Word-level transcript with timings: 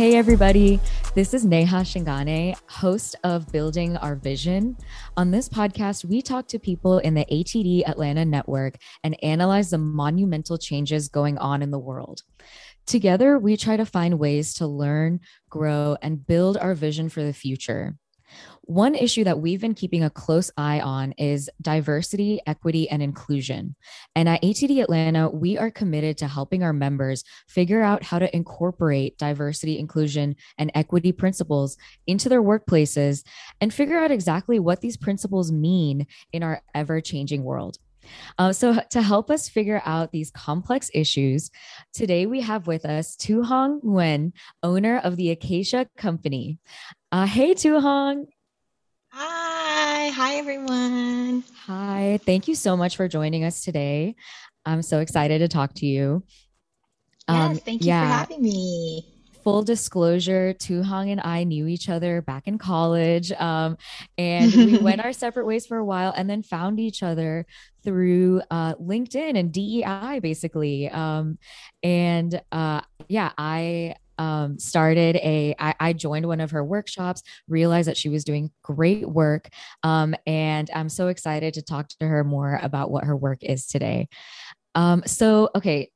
Hey, 0.00 0.16
everybody. 0.16 0.80
This 1.14 1.34
is 1.34 1.44
Neha 1.44 1.82
Shingane, 1.82 2.56
host 2.70 3.16
of 3.22 3.52
Building 3.52 3.98
Our 3.98 4.16
Vision. 4.16 4.78
On 5.18 5.30
this 5.30 5.46
podcast, 5.46 6.06
we 6.06 6.22
talk 6.22 6.48
to 6.48 6.58
people 6.58 7.00
in 7.00 7.12
the 7.12 7.26
ATD 7.30 7.86
Atlanta 7.86 8.24
network 8.24 8.76
and 9.04 9.22
analyze 9.22 9.68
the 9.68 9.76
monumental 9.76 10.56
changes 10.56 11.10
going 11.10 11.36
on 11.36 11.60
in 11.60 11.70
the 11.70 11.78
world. 11.78 12.22
Together, 12.86 13.38
we 13.38 13.58
try 13.58 13.76
to 13.76 13.84
find 13.84 14.18
ways 14.18 14.54
to 14.54 14.66
learn, 14.66 15.20
grow, 15.50 15.98
and 16.00 16.26
build 16.26 16.56
our 16.56 16.74
vision 16.74 17.10
for 17.10 17.22
the 17.22 17.34
future. 17.34 17.98
One 18.70 18.94
issue 18.94 19.24
that 19.24 19.40
we've 19.40 19.60
been 19.60 19.74
keeping 19.74 20.04
a 20.04 20.10
close 20.10 20.48
eye 20.56 20.78
on 20.78 21.10
is 21.18 21.50
diversity, 21.60 22.40
equity, 22.46 22.88
and 22.88 23.02
inclusion. 23.02 23.74
And 24.14 24.28
at 24.28 24.42
ATD 24.42 24.80
Atlanta, 24.80 25.28
we 25.28 25.58
are 25.58 25.72
committed 25.72 26.18
to 26.18 26.28
helping 26.28 26.62
our 26.62 26.72
members 26.72 27.24
figure 27.48 27.82
out 27.82 28.04
how 28.04 28.20
to 28.20 28.32
incorporate 28.32 29.18
diversity, 29.18 29.76
inclusion, 29.76 30.36
and 30.56 30.70
equity 30.76 31.10
principles 31.10 31.76
into 32.06 32.28
their 32.28 32.44
workplaces 32.44 33.24
and 33.60 33.74
figure 33.74 33.98
out 33.98 34.12
exactly 34.12 34.60
what 34.60 34.80
these 34.80 34.96
principles 34.96 35.50
mean 35.50 36.06
in 36.32 36.44
our 36.44 36.62
ever 36.72 37.00
changing 37.00 37.42
world. 37.42 37.76
Uh, 38.38 38.52
so, 38.52 38.80
to 38.90 39.02
help 39.02 39.32
us 39.32 39.48
figure 39.48 39.82
out 39.84 40.12
these 40.12 40.30
complex 40.30 40.92
issues, 40.94 41.50
today 41.92 42.24
we 42.26 42.40
have 42.40 42.68
with 42.68 42.84
us 42.84 43.16
Tu 43.16 43.42
Hong 43.42 43.80
Nguyen, 43.80 44.30
owner 44.62 44.98
of 44.98 45.16
the 45.16 45.32
Acacia 45.32 45.88
Company. 45.96 46.60
Uh, 47.10 47.26
hey, 47.26 47.54
Tu 47.54 47.80
Hong. 47.80 48.26
Hi. 49.12 50.08
Hi, 50.10 50.34
everyone. 50.36 51.42
Hi. 51.66 52.20
Thank 52.24 52.46
you 52.46 52.54
so 52.54 52.76
much 52.76 52.96
for 52.96 53.08
joining 53.08 53.44
us 53.44 53.62
today. 53.62 54.14
I'm 54.64 54.82
so 54.82 55.00
excited 55.00 55.40
to 55.40 55.48
talk 55.48 55.74
to 55.74 55.86
you. 55.86 56.22
Um, 57.26 57.52
yes, 57.52 57.62
thank 57.62 57.82
you 57.82 57.88
yeah. 57.88 58.02
for 58.02 58.12
having 58.12 58.42
me. 58.42 59.04
Full 59.42 59.62
disclosure, 59.62 60.52
Tu 60.52 60.82
Hong 60.82 61.10
and 61.10 61.20
I 61.20 61.44
knew 61.44 61.66
each 61.66 61.88
other 61.88 62.22
back 62.22 62.46
in 62.46 62.58
college. 62.58 63.32
Um, 63.32 63.78
and 64.18 64.54
we 64.54 64.78
went 64.78 65.04
our 65.04 65.12
separate 65.12 65.46
ways 65.46 65.66
for 65.66 65.78
a 65.78 65.84
while 65.84 66.12
and 66.16 66.30
then 66.30 66.42
found 66.42 66.78
each 66.78 67.02
other 67.02 67.46
through 67.82 68.42
uh, 68.50 68.74
LinkedIn 68.74 69.38
and 69.38 69.50
DEI, 69.52 70.20
basically. 70.20 70.88
Um, 70.88 71.38
and 71.82 72.40
uh, 72.52 72.82
yeah, 73.08 73.32
I 73.36 73.96
um, 74.20 74.58
started 74.58 75.16
a 75.16 75.54
I, 75.58 75.74
I 75.80 75.92
joined 75.94 76.26
one 76.26 76.40
of 76.40 76.50
her 76.50 76.62
workshops 76.62 77.22
realized 77.48 77.88
that 77.88 77.96
she 77.96 78.10
was 78.10 78.22
doing 78.22 78.50
great 78.62 79.08
work 79.08 79.48
um, 79.82 80.14
and 80.26 80.70
i'm 80.74 80.90
so 80.90 81.08
excited 81.08 81.54
to 81.54 81.62
talk 81.62 81.88
to 81.88 82.06
her 82.06 82.22
more 82.22 82.60
about 82.62 82.90
what 82.90 83.04
her 83.04 83.16
work 83.16 83.42
is 83.42 83.66
today. 83.66 84.08
Um, 84.74 85.02
so 85.06 85.50
okay 85.56 85.90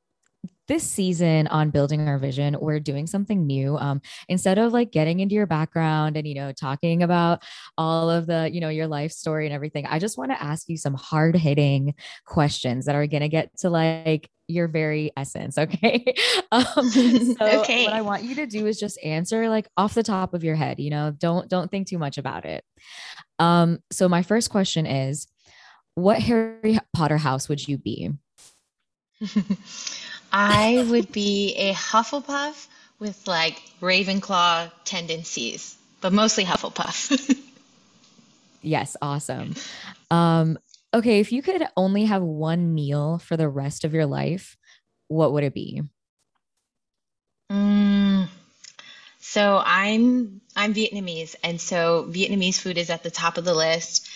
this 0.68 0.82
season 0.82 1.46
on 1.48 1.70
building 1.70 2.06
our 2.08 2.18
vision 2.18 2.56
we're 2.60 2.80
doing 2.80 3.06
something 3.06 3.46
new 3.46 3.76
um, 3.76 4.00
instead 4.28 4.58
of 4.58 4.72
like 4.72 4.90
getting 4.90 5.20
into 5.20 5.34
your 5.34 5.46
background 5.46 6.16
and 6.16 6.26
you 6.26 6.34
know 6.34 6.52
talking 6.52 7.02
about 7.02 7.42
all 7.76 8.10
of 8.10 8.26
the 8.26 8.50
you 8.52 8.60
know 8.60 8.68
your 8.68 8.86
life 8.86 9.12
story 9.12 9.46
and 9.46 9.54
everything 9.54 9.86
i 9.86 9.98
just 9.98 10.18
want 10.18 10.30
to 10.30 10.42
ask 10.42 10.68
you 10.68 10.76
some 10.76 10.94
hard 10.94 11.36
hitting 11.36 11.94
questions 12.24 12.86
that 12.86 12.94
are 12.94 13.06
going 13.06 13.22
to 13.22 13.28
get 13.28 13.56
to 13.56 13.70
like 13.70 14.28
your 14.48 14.68
very 14.68 15.10
essence. 15.16 15.58
Okay. 15.58 16.14
um, 16.52 16.64
so 16.90 17.60
okay. 17.60 17.84
what 17.84 17.94
I 17.94 18.02
want 18.02 18.24
you 18.24 18.34
to 18.36 18.46
do 18.46 18.66
is 18.66 18.78
just 18.78 19.02
answer 19.02 19.48
like 19.48 19.66
off 19.76 19.94
the 19.94 20.02
top 20.02 20.34
of 20.34 20.44
your 20.44 20.56
head, 20.56 20.78
you 20.80 20.90
know, 20.90 21.12
don't, 21.16 21.48
don't 21.48 21.70
think 21.70 21.88
too 21.88 21.98
much 21.98 22.18
about 22.18 22.44
it. 22.44 22.64
Um, 23.38 23.78
so 23.90 24.08
my 24.08 24.22
first 24.22 24.50
question 24.50 24.86
is, 24.86 25.26
what 25.94 26.20
Harry 26.20 26.78
Potter 26.94 27.18
house 27.18 27.48
would 27.48 27.66
you 27.66 27.78
be? 27.78 28.10
I 30.36 30.84
would 30.90 31.12
be 31.12 31.54
a 31.56 31.72
Hufflepuff 31.72 32.66
with 32.98 33.26
like 33.28 33.62
Ravenclaw 33.80 34.70
tendencies, 34.84 35.76
but 36.00 36.12
mostly 36.12 36.44
Hufflepuff. 36.44 37.40
yes, 38.62 38.96
awesome. 39.00 39.54
Um, 40.10 40.58
Okay, 40.94 41.18
if 41.18 41.32
you 41.32 41.42
could 41.42 41.60
only 41.76 42.04
have 42.04 42.22
one 42.22 42.72
meal 42.72 43.18
for 43.18 43.36
the 43.36 43.48
rest 43.48 43.84
of 43.84 43.94
your 43.94 44.06
life, 44.06 44.56
what 45.08 45.32
would 45.32 45.42
it 45.42 45.52
be? 45.52 45.82
Mm, 47.50 48.28
so 49.18 49.60
I'm 49.64 50.40
I'm 50.54 50.72
Vietnamese, 50.72 51.34
and 51.42 51.60
so 51.60 52.06
Vietnamese 52.08 52.60
food 52.60 52.78
is 52.78 52.90
at 52.90 53.02
the 53.02 53.10
top 53.10 53.38
of 53.38 53.44
the 53.44 53.54
list. 53.54 54.08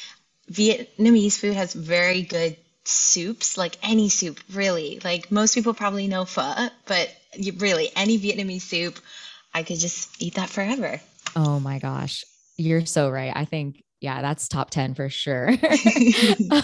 Vietnamese 0.53 1.37
food 1.37 1.55
has 1.55 1.75
very 1.75 2.23
good 2.23 2.57
soups, 2.89 3.57
like 3.57 3.77
any 3.83 4.09
soup, 4.09 4.41
really. 4.53 5.01
Like 5.05 5.31
most 5.31 5.55
people 5.55 5.75
probably 5.75 6.09
know 6.09 6.25
pho, 6.25 6.69
but 6.87 7.11
you, 7.35 7.53
really 7.59 7.91
any 7.95 8.19
Vietnamese 8.19 8.63
soup, 8.63 8.99
I 9.55 9.63
could 9.63 9.79
just 9.79 10.21
eat 10.23 10.35
that 10.35 10.49
forever. 10.49 11.01
Oh 11.37 11.61
my 11.61 11.79
gosh, 11.79 12.25
you're 12.57 12.87
so 12.87 13.11
right. 13.11 13.33
I 13.35 13.45
think 13.45 13.83
yeah, 14.01 14.23
that's 14.23 14.47
top 14.49 14.71
10 14.71 14.95
for 14.95 15.09
sure. 15.09 15.51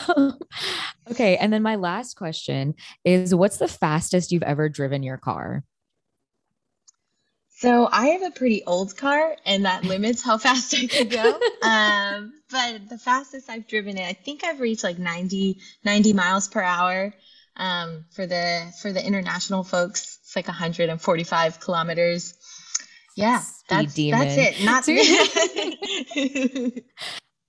um, 0.09 0.39
okay. 1.11 1.37
And 1.37 1.53
then 1.53 1.63
my 1.63 1.75
last 1.77 2.15
question 2.15 2.75
is 3.05 3.35
what's 3.35 3.59
the 3.59 3.69
fastest 3.69 4.31
you've 4.31 4.45
ever 4.45 4.69
driven 4.69 5.03
your 5.03 5.19
car? 5.19 5.65
So 7.65 7.89
I 7.91 8.09
have 8.09 8.23
a 8.23 8.31
pretty 8.31 8.63
old 8.67 8.95
car 8.95 9.37
and 9.47 9.65
that 9.65 9.85
limits 9.85 10.23
how 10.23 10.37
fast 10.37 10.75
I 10.75 10.87
can 10.87 11.09
go. 11.09 11.41
um, 11.63 12.35
but 12.51 12.91
the 12.91 12.99
fastest 12.99 13.49
I've 13.49 13.67
driven 13.67 13.97
it, 13.97 14.07
I 14.07 14.13
think 14.13 14.45
I've 14.45 14.61
reached 14.61 14.85
like 14.85 14.99
90, 14.99 15.59
90 15.83 16.13
miles 16.13 16.47
per 16.47 16.61
hour. 16.61 17.15
Um, 17.57 18.05
for 18.11 18.27
the, 18.27 18.71
for 18.83 18.93
the 18.93 19.03
international 19.03 19.65
folks, 19.65 20.19
it's 20.23 20.37
like 20.37 20.47
145 20.47 21.61
kilometers. 21.61 22.35
Yeah, 23.17 23.41
that's, 23.67 23.95
that's 23.95 24.37
it. 24.37 24.63
Not 24.63 24.85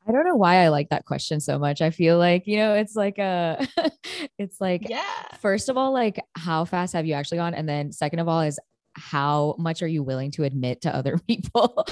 I 0.07 0.11
don't 0.13 0.23
know 0.23 0.37
why 0.37 0.63
I 0.63 0.69
like 0.69 0.91
that 0.91 1.03
question 1.03 1.41
so 1.41 1.59
much. 1.59 1.81
I 1.81 1.89
feel 1.89 2.17
like, 2.17 2.43
you 2.45 2.55
know, 2.55 2.75
it's 2.75 2.95
like 2.95 3.17
a 3.17 3.67
it's 4.37 4.61
like 4.61 4.87
yeah. 4.87 5.03
first 5.41 5.67
of 5.67 5.75
all 5.75 5.91
like 5.91 6.21
how 6.37 6.63
fast 6.63 6.93
have 6.93 7.05
you 7.05 7.15
actually 7.15 7.39
gone 7.39 7.53
and 7.53 7.67
then 7.67 7.91
second 7.91 8.19
of 8.19 8.29
all 8.29 8.39
is 8.41 8.59
how 8.95 9.55
much 9.57 9.81
are 9.81 9.87
you 9.87 10.03
willing 10.03 10.31
to 10.31 10.43
admit 10.43 10.81
to 10.81 10.95
other 10.95 11.17
people? 11.27 11.85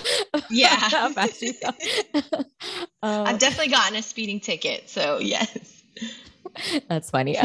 Yeah. 0.49 0.67
how 0.75 1.09
fast 1.09 1.41
you 1.41 1.53
um, 3.01 3.27
I've 3.27 3.39
definitely 3.39 3.71
gotten 3.71 3.97
a 3.97 4.01
speeding 4.01 4.39
ticket, 4.39 4.89
so 4.89 5.19
yes. 5.19 5.83
That's 6.87 7.09
funny. 7.09 7.37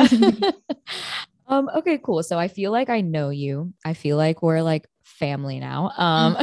um 1.47 1.71
okay, 1.77 1.99
cool. 1.99 2.23
So 2.23 2.39
I 2.39 2.49
feel 2.49 2.73
like 2.73 2.91
I 2.91 3.01
know 3.01 3.31
you. 3.31 3.73
I 3.85 3.95
feel 3.95 4.17
like 4.17 4.43
we're 4.43 4.63
like 4.63 4.87
family 5.09 5.59
now. 5.59 5.91
Um, 5.97 6.37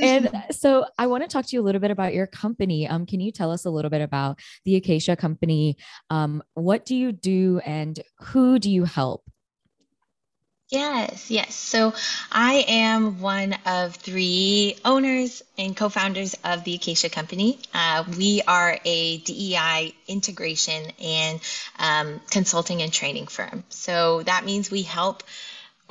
and 0.00 0.30
so 0.50 0.86
I 0.98 1.06
want 1.06 1.24
to 1.24 1.28
talk 1.28 1.46
to 1.46 1.56
you 1.56 1.62
a 1.62 1.64
little 1.64 1.80
bit 1.80 1.90
about 1.90 2.14
your 2.14 2.26
company. 2.26 2.86
Um, 2.86 3.06
can 3.06 3.20
you 3.20 3.32
tell 3.32 3.50
us 3.50 3.64
a 3.64 3.70
little 3.70 3.90
bit 3.90 4.00
about 4.00 4.38
the 4.64 4.76
Acacia 4.76 5.16
Company? 5.16 5.76
Um, 6.10 6.42
what 6.54 6.84
do 6.84 6.94
you 6.94 7.12
do 7.12 7.60
and 7.64 7.98
who 8.20 8.58
do 8.58 8.70
you 8.70 8.84
help? 8.84 9.24
Yes, 10.70 11.30
yes. 11.30 11.54
So 11.54 11.92
I 12.32 12.64
am 12.66 13.20
one 13.20 13.54
of 13.66 13.96
three 13.96 14.76
owners 14.84 15.42
and 15.58 15.76
co 15.76 15.88
founders 15.88 16.34
of 16.42 16.64
the 16.64 16.74
Acacia 16.74 17.10
Company. 17.10 17.58
Uh, 17.74 18.04
we 18.16 18.40
are 18.46 18.78
a 18.84 19.18
DEI 19.18 19.94
integration 20.08 20.90
and 21.02 21.40
um, 21.78 22.20
consulting 22.30 22.80
and 22.80 22.92
training 22.92 23.26
firm. 23.26 23.62
So 23.68 24.22
that 24.22 24.46
means 24.46 24.70
we 24.70 24.82
help 24.82 25.22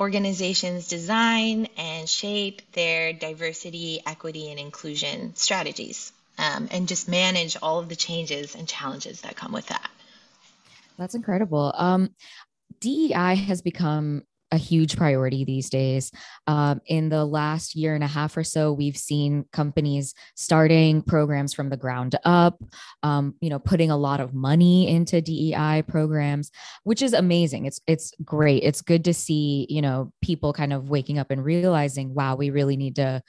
organizations 0.00 0.88
design 0.88 1.68
and 1.76 2.08
shape 2.08 2.60
their 2.72 3.12
diversity, 3.12 4.00
equity, 4.04 4.50
and 4.50 4.58
inclusion 4.58 5.36
strategies 5.36 6.12
um, 6.36 6.68
and 6.72 6.88
just 6.88 7.08
manage 7.08 7.56
all 7.62 7.78
of 7.78 7.88
the 7.88 7.96
changes 7.96 8.56
and 8.56 8.66
challenges 8.66 9.20
that 9.20 9.36
come 9.36 9.52
with 9.52 9.68
that. 9.68 9.88
That's 10.98 11.14
incredible. 11.14 11.72
Um, 11.76 12.10
DEI 12.80 13.36
has 13.36 13.62
become 13.62 14.24
a 14.50 14.56
huge 14.56 14.96
priority 14.96 15.44
these 15.44 15.68
days. 15.68 16.12
Um, 16.46 16.80
in 16.86 17.08
the 17.08 17.24
last 17.24 17.74
year 17.74 17.94
and 17.94 18.04
a 18.04 18.08
half 18.08 18.36
or 18.36 18.44
so, 18.44 18.72
we've 18.72 18.96
seen 18.96 19.46
companies 19.52 20.14
starting 20.34 21.02
programs 21.02 21.52
from 21.52 21.70
the 21.70 21.76
ground 21.76 22.16
up, 22.24 22.62
um, 23.02 23.34
you 23.40 23.50
know, 23.50 23.58
putting 23.58 23.90
a 23.90 23.96
lot 23.96 24.20
of 24.20 24.34
money 24.34 24.88
into 24.88 25.20
DEI 25.20 25.82
programs, 25.86 26.50
which 26.84 27.02
is 27.02 27.12
amazing. 27.12 27.66
It's 27.66 27.80
it's 27.86 28.12
great. 28.24 28.62
It's 28.62 28.82
good 28.82 29.04
to 29.04 29.14
see, 29.14 29.66
you 29.68 29.82
know, 29.82 30.12
people 30.22 30.52
kind 30.52 30.72
of 30.72 30.88
waking 30.88 31.18
up 31.18 31.30
and 31.30 31.44
realizing, 31.44 32.14
wow, 32.14 32.36
we 32.36 32.50
really 32.50 32.76
need 32.76 32.96
to 32.96 33.22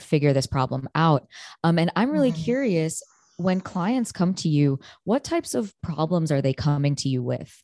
figure 0.00 0.32
this 0.32 0.46
problem 0.46 0.88
out. 0.94 1.26
Um, 1.62 1.78
and 1.78 1.92
I'm 1.96 2.10
really 2.10 2.32
mm-hmm. 2.32 2.42
curious 2.42 3.02
when 3.36 3.60
clients 3.60 4.12
come 4.12 4.34
to 4.34 4.48
you, 4.48 4.78
what 5.04 5.24
types 5.24 5.54
of 5.54 5.74
problems 5.82 6.30
are 6.30 6.42
they 6.42 6.52
coming 6.52 6.94
to 6.96 7.08
you 7.08 7.22
with? 7.22 7.62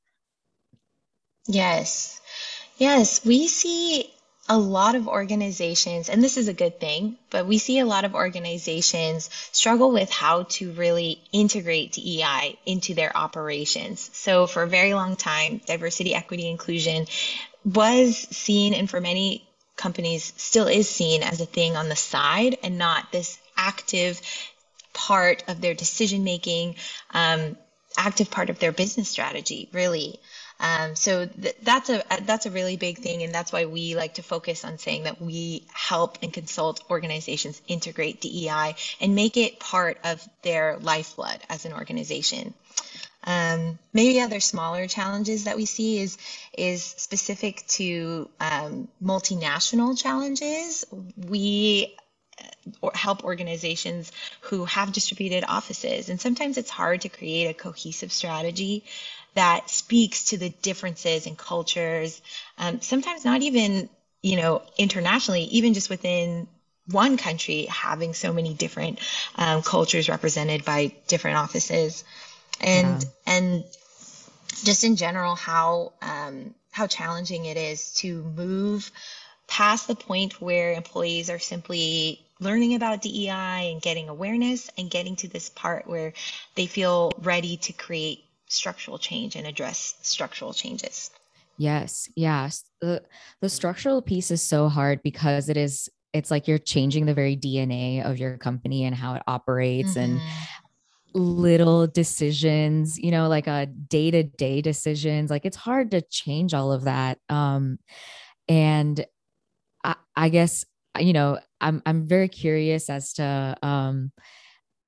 Yes. 1.46 2.20
Yes, 2.79 3.25
we 3.25 3.49
see 3.49 4.09
a 4.49 4.57
lot 4.57 4.95
of 4.95 5.09
organizations, 5.09 6.09
and 6.09 6.23
this 6.23 6.37
is 6.37 6.47
a 6.47 6.55
good 6.55 6.79
thing, 6.79 7.19
but 7.29 7.47
we 7.47 7.59
see 7.59 7.81
a 7.81 7.85
lot 7.85 8.05
of 8.05 8.15
organizations 8.15 9.29
struggle 9.51 9.91
with 9.91 10.11
how 10.11 10.45
to 10.45 10.71
really 10.73 11.21
integrate 11.33 11.93
DEI 11.93 12.57
into 12.65 12.95
their 12.95 13.15
operations. 13.15 14.09
So, 14.15 14.47
for 14.47 14.63
a 14.63 14.69
very 14.69 14.95
long 14.95 15.17
time, 15.17 15.61
diversity, 15.67 16.15
equity, 16.15 16.49
inclusion 16.49 17.07
was 17.65 18.17
seen, 18.17 18.75
and 18.75 18.89
for 18.89 19.01
many 19.01 19.45
companies 19.77 20.33
still 20.37 20.69
is 20.69 20.89
seen 20.89 21.25
as 21.25 21.41
a 21.41 21.47
thing 21.47 21.77
on 21.77 21.89
the 21.89 21.97
side 21.97 22.59
and 22.63 22.79
not 22.79 23.11
this 23.11 23.39
active 23.57 24.21
part 24.93 25.43
of 25.49 25.61
their 25.61 25.75
decision 25.75 26.23
making, 26.23 26.77
um, 27.11 27.57
active 27.97 28.31
part 28.31 28.51
of 28.51 28.61
their 28.61 28.73
business 28.73 29.09
strategy, 29.09 29.69
really. 29.73 30.21
Um, 30.60 30.96
so 30.96 31.26
th- 31.26 31.56
that's 31.62 31.88
a 31.88 32.02
that's 32.22 32.46
a 32.46 32.50
really 32.50 32.76
big 32.76 32.99
thing, 32.99 33.22
and 33.22 33.32
that's 33.32 33.52
why 33.52 33.66
we 33.66 33.94
like 33.94 34.14
to 34.14 34.22
focus 34.22 34.64
on 34.64 34.78
saying 34.78 35.05
that 35.05 35.20
we 35.20 35.64
help 35.72 36.19
and 36.22 36.32
consult 36.32 36.82
organizations 36.90 37.60
integrate 37.69 38.20
DEI 38.20 38.75
and 39.00 39.14
make 39.14 39.37
it 39.37 39.60
part 39.60 39.99
of 40.02 40.26
their 40.43 40.78
lifeblood 40.81 41.38
as 41.49 41.64
an 41.64 41.72
organization. 41.72 42.55
Um, 43.25 43.78
maybe 43.93 44.20
other 44.20 44.40
smaller 44.40 44.87
challenges 44.87 45.44
that 45.44 45.56
we 45.56 45.66
see 45.66 46.00
is 46.00 46.19
is 46.56 46.82
specific 46.82 47.64
to 47.69 48.28
um, 48.40 48.88
multinational 49.02 49.96
challenges. 49.96 50.84
We 51.16 51.94
uh, 52.82 52.90
help 52.94 53.25
organizations 53.25 54.10
who 54.40 54.64
have 54.64 54.93
distributed 54.93 55.44
offices, 55.46 56.08
and 56.08 56.20
sometimes 56.20 56.58
it's 56.58 56.70
hard 56.70 57.02
to 57.02 57.08
create 57.08 57.46
a 57.46 57.55
cohesive 57.55 58.12
strategy 58.12 58.84
that 59.38 59.70
speaks 59.70 60.25
to 60.25 60.37
the 60.37 60.49
differences 60.49 61.29
in 61.29 61.37
cultures, 61.37 62.20
um, 62.58 62.81
sometimes 62.81 63.25
not 63.25 63.40
even, 63.43 63.88
you 64.20 64.37
know, 64.37 64.62
internationally, 64.76 65.43
even 65.43 65.75
just 65.75 65.88
within 65.88 66.49
one 66.90 67.17
country 67.17 67.67
having 67.67 68.14
so 68.14 68.32
many 68.32 68.52
different 68.52 68.99
um, 69.37 69.62
cultures 69.62 70.08
represented 70.08 70.64
by 70.64 70.93
different 71.06 71.37
offices 71.37 72.02
and 72.61 73.02
yeah. 73.02 73.08
and 73.26 73.64
just 74.64 74.82
in 74.82 74.96
general 74.96 75.37
how 75.37 75.93
um, 76.02 76.52
how 76.73 76.88
challenging 76.88 77.44
it 77.44 77.56
is 77.56 77.94
to 77.94 78.25
move 78.37 78.91
past 79.46 79.87
the 79.87 79.94
point 79.94 80.41
where 80.41 80.73
employees 80.73 81.31
are 81.31 81.38
simply 81.38 82.20
learning 82.41 82.75
about 82.75 83.02
DEI 83.02 83.70
and 83.70 83.81
getting 83.81 84.08
awareness 84.08 84.69
and 84.76 84.91
getting 84.91 85.14
to 85.14 85.29
this 85.29 85.49
part 85.49 85.87
where 85.87 86.12
they 86.56 86.67
feel 86.67 87.12
ready 87.23 87.56
to 87.58 87.73
create 87.73 88.25
structural 88.49 88.99
change 88.99 89.37
and 89.37 89.47
address 89.47 89.97
structural 90.03 90.53
changes. 90.53 91.11
Yes, 91.59 92.09
yes. 92.15 92.65
The 92.81 93.03
the 93.41 93.49
structural 93.49 94.00
piece 94.00 94.31
is 94.31 94.43
so 94.43 94.69
hard 94.69 95.03
because 95.03 95.49
it 95.49 95.56
is 95.56 95.89
it's 96.12 96.31
like 96.31 96.49
you're 96.49 96.59
changing 96.59 97.06
the 97.06 97.15
very 97.15 97.37
DNA 97.37 98.05
of 98.05 98.19
your 98.19 98.39
company 98.39 98.85
and 98.85 98.95
how 98.95 99.15
it 99.15 99.23
operates 99.27 99.95
mm-hmm. 99.95 100.17
and 100.17 100.21
little 101.15 101.87
decisions, 101.87 102.99
you 102.99 103.11
know, 103.11 103.29
like 103.29 103.47
a 103.47 103.67
day-to-day 103.67 104.62
decisions. 104.62 105.31
Like 105.31 105.44
it's 105.44 105.56
hard 105.56 105.91
to 105.91 106.01
change 106.03 106.55
all 106.55 106.73
of 106.73 106.85
that. 106.85 107.19
Um 107.29 107.79
and 108.49 109.05
I, 109.85 109.97
I 110.17 110.29
guess 110.29 110.65
you 110.99 111.12
know, 111.12 111.39
I'm 111.61 111.83
I'm 111.85 112.06
very 112.06 112.29
curious 112.29 112.89
as 112.89 113.15
to 113.15 113.56
um 113.62 114.12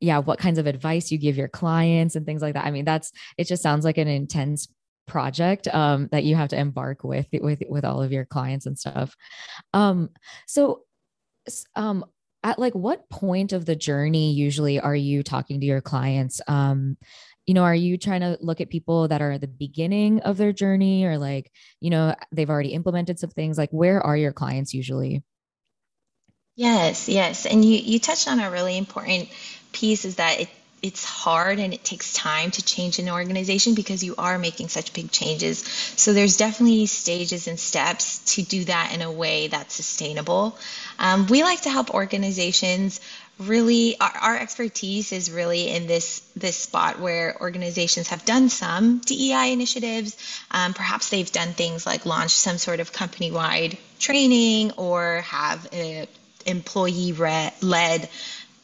yeah, 0.01 0.19
what 0.19 0.39
kinds 0.39 0.59
of 0.59 0.67
advice 0.67 1.11
you 1.11 1.19
give 1.19 1.37
your 1.37 1.49
clients 1.49 2.17
and 2.17 2.25
things 2.25 2.43
like 2.43 2.55
that. 2.55 2.65
I 2.65 2.71
mean, 2.71 2.85
that's 2.85 3.13
it 3.37 3.47
just 3.47 3.63
sounds 3.63 3.85
like 3.85 3.99
an 3.99 4.09
intense 4.09 4.69
project 5.07 5.69
um, 5.69 6.09
that 6.13 6.25
you 6.25 6.37
have 6.37 6.49
to 6.49 6.59
embark 6.59 7.05
with 7.05 7.27
with 7.33 7.63
with 7.69 7.85
all 7.85 8.03
of 8.03 8.13
your 8.13 8.25
clients 8.25 8.67
and 8.67 8.79
stuff. 8.79 9.15
Um, 9.75 10.11
so 10.47 10.83
um, 11.77 12.05
at 12.43 12.59
like 12.59 12.75
what 12.75 13.09
point 13.11 13.53
of 13.53 13.67
the 13.67 13.77
journey 13.77 14.33
usually 14.33 14.81
are 14.81 14.97
you 14.97 15.23
talking 15.23 15.61
to 15.61 15.67
your 15.67 15.81
clients? 15.81 16.41
Um, 16.49 16.97
you 17.47 17.55
know, 17.55 17.65
are 17.65 17.75
you 17.75 17.99
trying 17.99 18.21
to 18.21 18.39
look 18.41 18.61
at 18.61 18.71
people 18.71 19.09
that 19.09 19.21
are 19.21 19.33
at 19.33 19.41
the 19.41 19.49
beginning 19.49 20.21
of 20.21 20.37
their 20.37 20.53
journey 20.53 21.05
or 21.05 21.19
like, 21.19 21.51
you 21.81 21.91
know, 21.91 22.15
they've 22.33 22.49
already 22.49 22.73
implemented 22.73 23.19
some 23.19 23.31
things? 23.31 23.59
Like, 23.59 23.71
where 23.71 24.01
are 24.01 24.17
your 24.17 24.33
clients 24.33 24.73
usually? 24.73 25.23
Yes, 26.61 27.09
yes. 27.09 27.47
And 27.47 27.65
you, 27.65 27.79
you 27.79 27.99
touched 27.99 28.29
on 28.29 28.39
a 28.39 28.51
really 28.51 28.77
important 28.77 29.31
piece 29.73 30.05
is 30.05 30.17
that 30.17 30.41
it 30.41 30.49
it's 30.83 31.05
hard 31.05 31.59
and 31.59 31.73
it 31.73 31.85
takes 31.85 32.13
time 32.13 32.51
to 32.51 32.63
change 32.63 32.99
an 32.99 33.09
organization 33.09 33.75
because 33.75 34.05
you 34.05 34.15
are 34.19 34.39
making 34.39 34.69
such 34.69 34.93
big 34.93 35.11
changes. 35.11 35.59
So 35.97 36.13
there's 36.13 36.37
definitely 36.37 36.85
stages 36.85 37.49
and 37.49 37.59
steps 37.59 38.35
to 38.35 38.43
do 38.43 38.65
that 38.65 38.93
in 38.95 39.01
a 39.01 39.11
way 39.11 39.49
that's 39.49 39.75
sustainable. 39.75 40.59
Um, 40.99 41.27
we 41.29 41.43
like 41.43 41.63
to 41.63 41.71
help 41.71 41.95
organizations 41.95 43.01
really 43.39 43.99
our, 43.99 44.13
our, 44.21 44.37
expertise 44.37 45.13
is 45.13 45.31
really 45.31 45.71
in 45.71 45.87
this 45.87 46.21
this 46.37 46.57
spot 46.57 47.01
where 47.01 47.39
organizations 47.41 48.09
have 48.09 48.23
done 48.27 48.51
some 48.51 48.99
DEI 48.99 49.53
initiatives. 49.53 50.15
Um, 50.51 50.75
perhaps 50.75 51.09
they've 51.09 51.33
done 51.33 51.53
things 51.55 51.87
like 51.87 52.05
launch 52.05 52.33
some 52.33 52.59
sort 52.59 52.81
of 52.81 52.93
company 52.93 53.31
wide 53.31 53.79
training 53.99 54.73
or 54.73 55.23
have 55.23 55.67
a 55.73 56.07
employee 56.47 57.13
led 57.13 58.09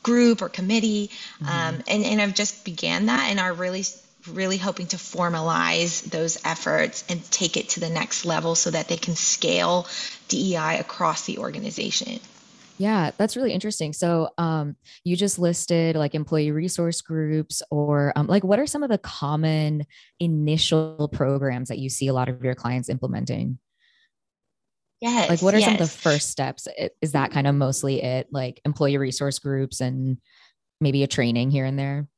group 0.02 0.42
or 0.42 0.48
committee. 0.48 1.10
Mm-hmm. 1.40 1.46
Um, 1.48 1.82
and, 1.88 2.04
and 2.04 2.20
I've 2.20 2.34
just 2.34 2.64
began 2.64 3.06
that 3.06 3.28
and 3.30 3.40
are 3.40 3.52
really 3.52 3.84
really 4.28 4.56
hoping 4.56 4.86
to 4.88 4.96
formalize 4.96 6.02
those 6.10 6.38
efforts 6.44 7.04
and 7.08 7.22
take 7.30 7.56
it 7.56 7.68
to 7.70 7.80
the 7.80 7.90
next 7.90 8.24
level 8.24 8.54
so 8.54 8.70
that 8.70 8.88
they 8.88 8.96
can 8.96 9.14
scale 9.14 9.86
DEI 10.28 10.78
across 10.78 11.26
the 11.26 11.38
organization. 11.38 12.20
Yeah, 12.78 13.10
that's 13.16 13.36
really 13.36 13.52
interesting. 13.52 13.92
So, 13.92 14.28
um, 14.36 14.76
you 15.02 15.16
just 15.16 15.38
listed 15.38 15.96
like 15.96 16.14
employee 16.14 16.50
resource 16.50 17.00
groups, 17.00 17.62
or 17.70 18.12
um, 18.16 18.26
like 18.26 18.44
what 18.44 18.58
are 18.58 18.66
some 18.66 18.82
of 18.82 18.90
the 18.90 18.98
common 18.98 19.86
initial 20.20 21.08
programs 21.10 21.68
that 21.68 21.78
you 21.78 21.88
see 21.88 22.08
a 22.08 22.12
lot 22.12 22.28
of 22.28 22.44
your 22.44 22.54
clients 22.54 22.90
implementing? 22.90 23.58
Yes. 25.00 25.28
Like, 25.28 25.42
what 25.42 25.54
are 25.54 25.58
yes. 25.58 25.66
some 25.66 25.74
of 25.74 25.80
the 25.80 25.86
first 25.88 26.30
steps? 26.30 26.68
Is 27.02 27.12
that 27.12 27.30
kind 27.30 27.46
of 27.46 27.54
mostly 27.54 28.02
it, 28.02 28.28
like 28.30 28.60
employee 28.64 28.96
resource 28.96 29.38
groups 29.38 29.80
and 29.80 30.18
maybe 30.80 31.02
a 31.02 31.06
training 31.06 31.50
here 31.50 31.64
and 31.64 31.78
there? 31.78 32.08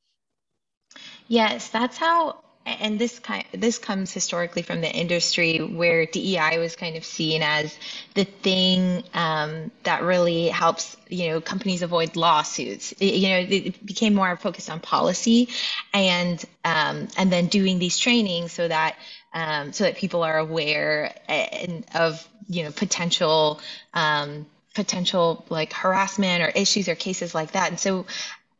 Yes, 1.27 1.69
that's 1.69 1.97
how. 1.97 2.39
And 2.65 2.99
this 2.99 3.17
kind 3.17 3.45
this 3.51 3.79
comes 3.79 4.13
historically 4.13 4.61
from 4.61 4.81
the 4.81 4.91
industry 4.91 5.57
where 5.57 6.05
DEI 6.05 6.59
was 6.59 6.75
kind 6.75 6.97
of 6.97 7.03
seen 7.03 7.41
as 7.41 7.75
the 8.13 8.25
thing 8.25 9.03
um, 9.15 9.71
that 9.83 10.03
really 10.03 10.49
helps 10.49 10.95
you 11.07 11.29
know 11.29 11.41
companies 11.41 11.81
avoid 11.81 12.15
lawsuits. 12.15 12.91
It, 12.99 13.15
you 13.15 13.29
know, 13.29 13.39
it 13.39 13.85
became 13.85 14.13
more 14.13 14.35
focused 14.37 14.69
on 14.69 14.81
policy, 14.81 15.49
and 15.93 16.43
um, 16.63 17.07
and 17.17 17.31
then 17.31 17.47
doing 17.47 17.79
these 17.79 17.97
trainings 17.97 18.51
so 18.51 18.67
that 18.67 18.97
um, 19.33 19.73
so 19.73 19.83
that 19.83 19.95
people 19.95 20.23
are 20.23 20.37
aware 20.37 21.13
and, 21.27 21.85
of 21.95 22.27
you 22.47 22.63
know 22.63 22.71
potential 22.71 23.59
um, 23.93 24.45
potential 24.73 25.45
like 25.49 25.73
harassment 25.73 26.43
or 26.43 26.47
issues 26.49 26.87
or 26.87 26.95
cases 26.95 27.35
like 27.35 27.51
that. 27.51 27.69
And 27.69 27.79
so 27.79 28.05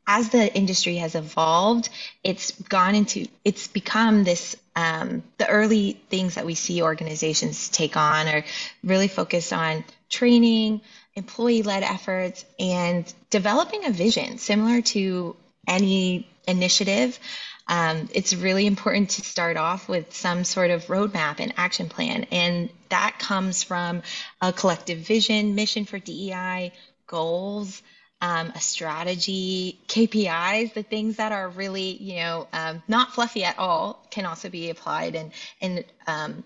as 0.08 0.30
the 0.30 0.54
industry 0.56 0.96
has 0.96 1.14
evolved, 1.14 1.90
it's 2.24 2.52
gone 2.64 2.96
into 2.96 3.28
it's 3.46 3.68
become 3.68 4.24
this 4.24 4.56
um, 4.76 5.24
the 5.38 5.48
early 5.48 6.02
things 6.10 6.36
that 6.36 6.46
we 6.46 6.56
see 6.56 6.82
organizations 6.82 7.70
take 7.70 7.96
on 7.98 8.28
are 8.28 8.44
really 8.84 9.08
focused 9.08 9.54
on 9.54 9.84
training, 10.10 10.82
employee 11.16 11.64
led 11.64 11.84
efforts, 11.84 12.46
and 12.60 13.12
developing 13.30 13.86
a 13.86 13.92
vision 13.92 14.38
similar 14.38 14.82
to 14.82 15.36
any 15.68 16.28
initiative 16.48 17.20
um, 17.70 18.10
it's 18.14 18.34
really 18.34 18.66
important 18.66 19.12
to 19.12 19.22
start 19.22 19.56
off 19.56 19.88
with 19.88 20.12
some 20.12 20.44
sort 20.44 20.72
of 20.72 20.86
roadmap 20.88 21.40
and 21.40 21.54
action 21.56 21.88
plan. 21.88 22.26
And 22.32 22.72
that 22.90 23.18
comes 23.20 23.62
from 23.62 24.02
a 24.42 24.52
collective 24.52 24.98
vision, 24.98 25.54
mission 25.54 25.86
for 25.86 26.00
DEI, 26.00 26.74
goals, 27.06 27.84
um, 28.22 28.52
a 28.56 28.60
strategy, 28.60 29.80
KPIs, 29.88 30.74
the 30.74 30.82
things 30.82 31.18
that 31.18 31.32
are 31.32 31.48
really, 31.50 31.96
you 31.98 32.16
know, 32.16 32.48
um, 32.52 32.82
not 32.88 33.14
fluffy 33.14 33.44
at 33.44 33.60
all 33.60 34.04
can 34.10 34.26
also 34.26 34.50
be 34.50 34.72
applied 34.72 35.16
and, 35.16 35.32
and 35.62 35.86
um, 36.08 36.44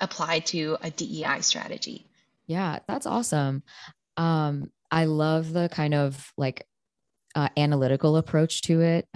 applied 0.00 0.46
to 0.46 0.78
a 0.82 0.90
DEI 0.90 1.42
strategy. 1.42 2.06
Yeah, 2.46 2.78
that's 2.88 3.06
awesome. 3.06 3.62
Um, 4.16 4.70
I 4.90 5.04
love 5.04 5.52
the 5.52 5.68
kind 5.68 5.92
of 5.92 6.32
like 6.38 6.66
uh, 7.34 7.50
analytical 7.58 8.16
approach 8.16 8.62
to 8.62 8.80
it. 8.80 9.06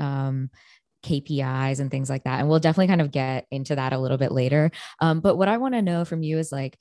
KPIs 1.06 1.80
and 1.80 1.90
things 1.90 2.10
like 2.10 2.25
that. 2.25 2.40
And 2.40 2.48
we'll 2.48 2.58
definitely 2.58 2.88
kind 2.88 3.00
of 3.00 3.10
get 3.10 3.46
into 3.50 3.76
that 3.76 3.92
a 3.92 3.98
little 3.98 4.18
bit 4.18 4.32
later. 4.32 4.70
Um, 5.00 5.20
but 5.20 5.36
what 5.36 5.48
I 5.48 5.58
want 5.58 5.75
to 5.75 5.82
know 5.82 6.04
from 6.04 6.22
you 6.22 6.38
is 6.38 6.52
like, 6.52 6.78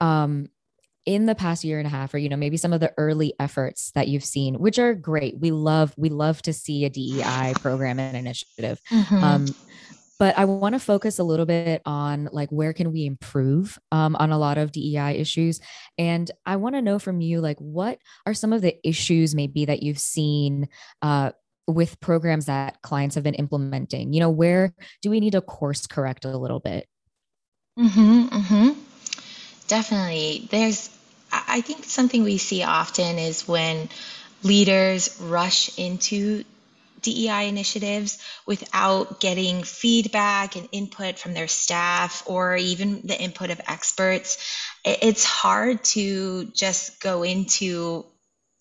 um, 0.00 0.48
in 1.06 1.24
the 1.24 1.34
past 1.34 1.64
year 1.64 1.78
and 1.78 1.86
a 1.86 1.90
half, 1.90 2.12
or 2.12 2.18
you 2.18 2.28
know, 2.28 2.36
maybe 2.36 2.58
some 2.58 2.74
of 2.74 2.80
the 2.80 2.92
early 2.98 3.32
efforts 3.40 3.90
that 3.94 4.08
you've 4.08 4.24
seen, 4.24 4.58
which 4.58 4.78
are 4.78 4.92
great. 4.92 5.38
We 5.38 5.50
love, 5.50 5.94
we 5.96 6.10
love 6.10 6.42
to 6.42 6.52
see 6.52 6.84
a 6.84 6.90
DEI 6.90 7.54
program 7.60 7.98
and 7.98 8.14
initiative. 8.14 8.78
Mm-hmm. 8.90 9.24
Um, 9.24 9.46
but 10.18 10.36
I 10.36 10.44
want 10.44 10.74
to 10.74 10.80
focus 10.80 11.18
a 11.18 11.24
little 11.24 11.46
bit 11.46 11.80
on 11.86 12.28
like 12.32 12.50
where 12.50 12.72
can 12.72 12.92
we 12.92 13.06
improve 13.06 13.78
um, 13.92 14.16
on 14.16 14.32
a 14.32 14.38
lot 14.38 14.58
of 14.58 14.72
DEI 14.72 15.16
issues, 15.16 15.60
and 15.96 16.30
I 16.44 16.56
want 16.56 16.74
to 16.74 16.82
know 16.82 16.98
from 16.98 17.20
you 17.20 17.40
like 17.40 17.58
what 17.58 17.98
are 18.26 18.34
some 18.34 18.52
of 18.52 18.60
the 18.60 18.76
issues 18.86 19.34
maybe 19.34 19.64
that 19.66 19.82
you've 19.82 20.00
seen 20.00 20.68
uh, 21.02 21.30
with 21.68 22.00
programs 22.00 22.46
that 22.46 22.82
clients 22.82 23.14
have 23.14 23.22
been 23.22 23.34
implementing? 23.34 24.12
You 24.12 24.20
know, 24.20 24.30
where 24.30 24.74
do 25.02 25.10
we 25.10 25.20
need 25.20 25.32
to 25.32 25.40
course 25.40 25.86
correct 25.86 26.24
a 26.24 26.36
little 26.36 26.60
bit? 26.60 26.88
Mm-hmm, 27.78 28.22
mm-hmm. 28.28 28.80
Definitely. 29.68 30.48
There's 30.50 30.90
I 31.30 31.60
think 31.60 31.84
something 31.84 32.24
we 32.24 32.38
see 32.38 32.62
often 32.62 33.18
is 33.18 33.46
when 33.46 33.90
leaders 34.42 35.20
rush 35.20 35.78
into 35.78 36.44
DEI 37.02 37.48
initiatives 37.48 38.18
without 38.46 39.20
getting 39.20 39.62
feedback 39.62 40.56
and 40.56 40.68
input 40.72 41.18
from 41.18 41.34
their 41.34 41.46
staff 41.46 42.22
or 42.26 42.56
even 42.56 43.06
the 43.06 43.20
input 43.20 43.50
of 43.50 43.60
experts. 43.68 44.38
It's 44.84 45.24
hard 45.24 45.84
to 45.84 46.46
just 46.46 47.00
go 47.00 47.22
into 47.22 48.06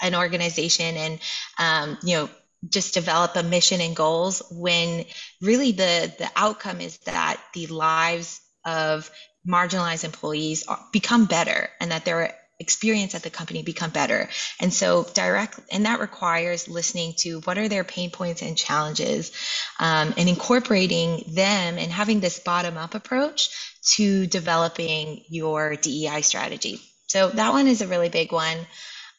an 0.02 0.14
organization 0.14 0.98
and, 0.98 1.20
um, 1.58 1.98
you 2.04 2.18
know, 2.18 2.30
just 2.68 2.94
develop 2.94 3.36
a 3.36 3.44
mission 3.44 3.82
and 3.82 3.96
goals 3.96 4.42
when 4.52 5.06
really 5.42 5.72
the 5.72 6.14
the 6.18 6.30
outcome 6.36 6.82
is 6.82 6.98
that 7.00 7.40
the 7.54 7.68
lives 7.68 8.42
of 8.66 9.10
marginalized 9.48 10.04
employees 10.04 10.66
are, 10.68 10.80
become 10.92 11.26
better 11.26 11.70
and 11.80 11.92
that 11.92 12.06
their 12.06 12.36
experience 12.60 13.14
at 13.14 13.22
the 13.22 13.30
company 13.30 13.62
become 13.62 13.92
better. 13.92 14.30
And 14.60 14.74
so 14.74 15.06
direct 15.14 15.60
and 15.72 15.86
that 15.86 16.00
requires 16.00 16.68
listening 16.68 17.14
to 17.20 17.40
what 17.42 17.58
are 17.58 17.70
their 17.70 17.84
pain 17.84 18.10
points 18.10 18.42
and 18.42 18.58
challenges 18.58 19.32
um, 19.80 20.14
and 20.18 20.28
incorporating 20.28 21.24
them 21.34 21.78
and 21.78 21.92
having 21.92 22.20
this 22.20 22.40
bottom 22.40 22.78
up 22.78 22.96
approach 22.96 23.50
to 23.96 24.26
developing 24.26 25.24
your 25.30 25.76
dei 25.76 26.22
strategy. 26.22 26.82
So 27.08 27.30
that 27.30 27.54
one 27.54 27.68
is 27.68 27.82
a 27.82 27.88
really 27.88 28.10
big 28.10 28.32
one 28.32 28.58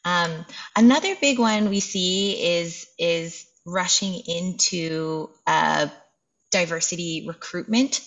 um, 0.05 0.45
another 0.75 1.15
big 1.15 1.39
one 1.39 1.69
we 1.69 1.79
see 1.79 2.57
is 2.57 2.87
is 2.97 3.45
rushing 3.65 4.21
into 4.27 5.29
a 5.45 5.91
diversity 6.51 7.25
recruitment 7.27 8.01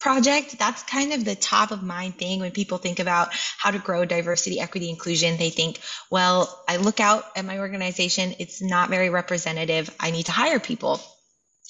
project. 0.00 0.58
That's 0.58 0.82
kind 0.84 1.12
of 1.12 1.24
the 1.24 1.34
top 1.34 1.70
of 1.70 1.82
mind 1.82 2.16
thing 2.18 2.40
when 2.40 2.52
people 2.52 2.78
think 2.78 3.00
about 3.00 3.30
how 3.32 3.70
to 3.70 3.78
grow 3.78 4.04
diversity 4.04 4.60
equity 4.60 4.90
inclusion. 4.90 5.36
They 5.36 5.50
think 5.50 5.80
well 6.10 6.64
i 6.68 6.76
look 6.76 7.00
out 7.00 7.24
at 7.36 7.44
my 7.44 7.58
organization. 7.58 8.34
It's 8.38 8.62
not 8.62 8.90
very 8.90 9.10
representative. 9.10 9.94
I 9.98 10.10
need 10.10 10.26
to 10.26 10.32
hire 10.32 10.60
people. 10.60 11.00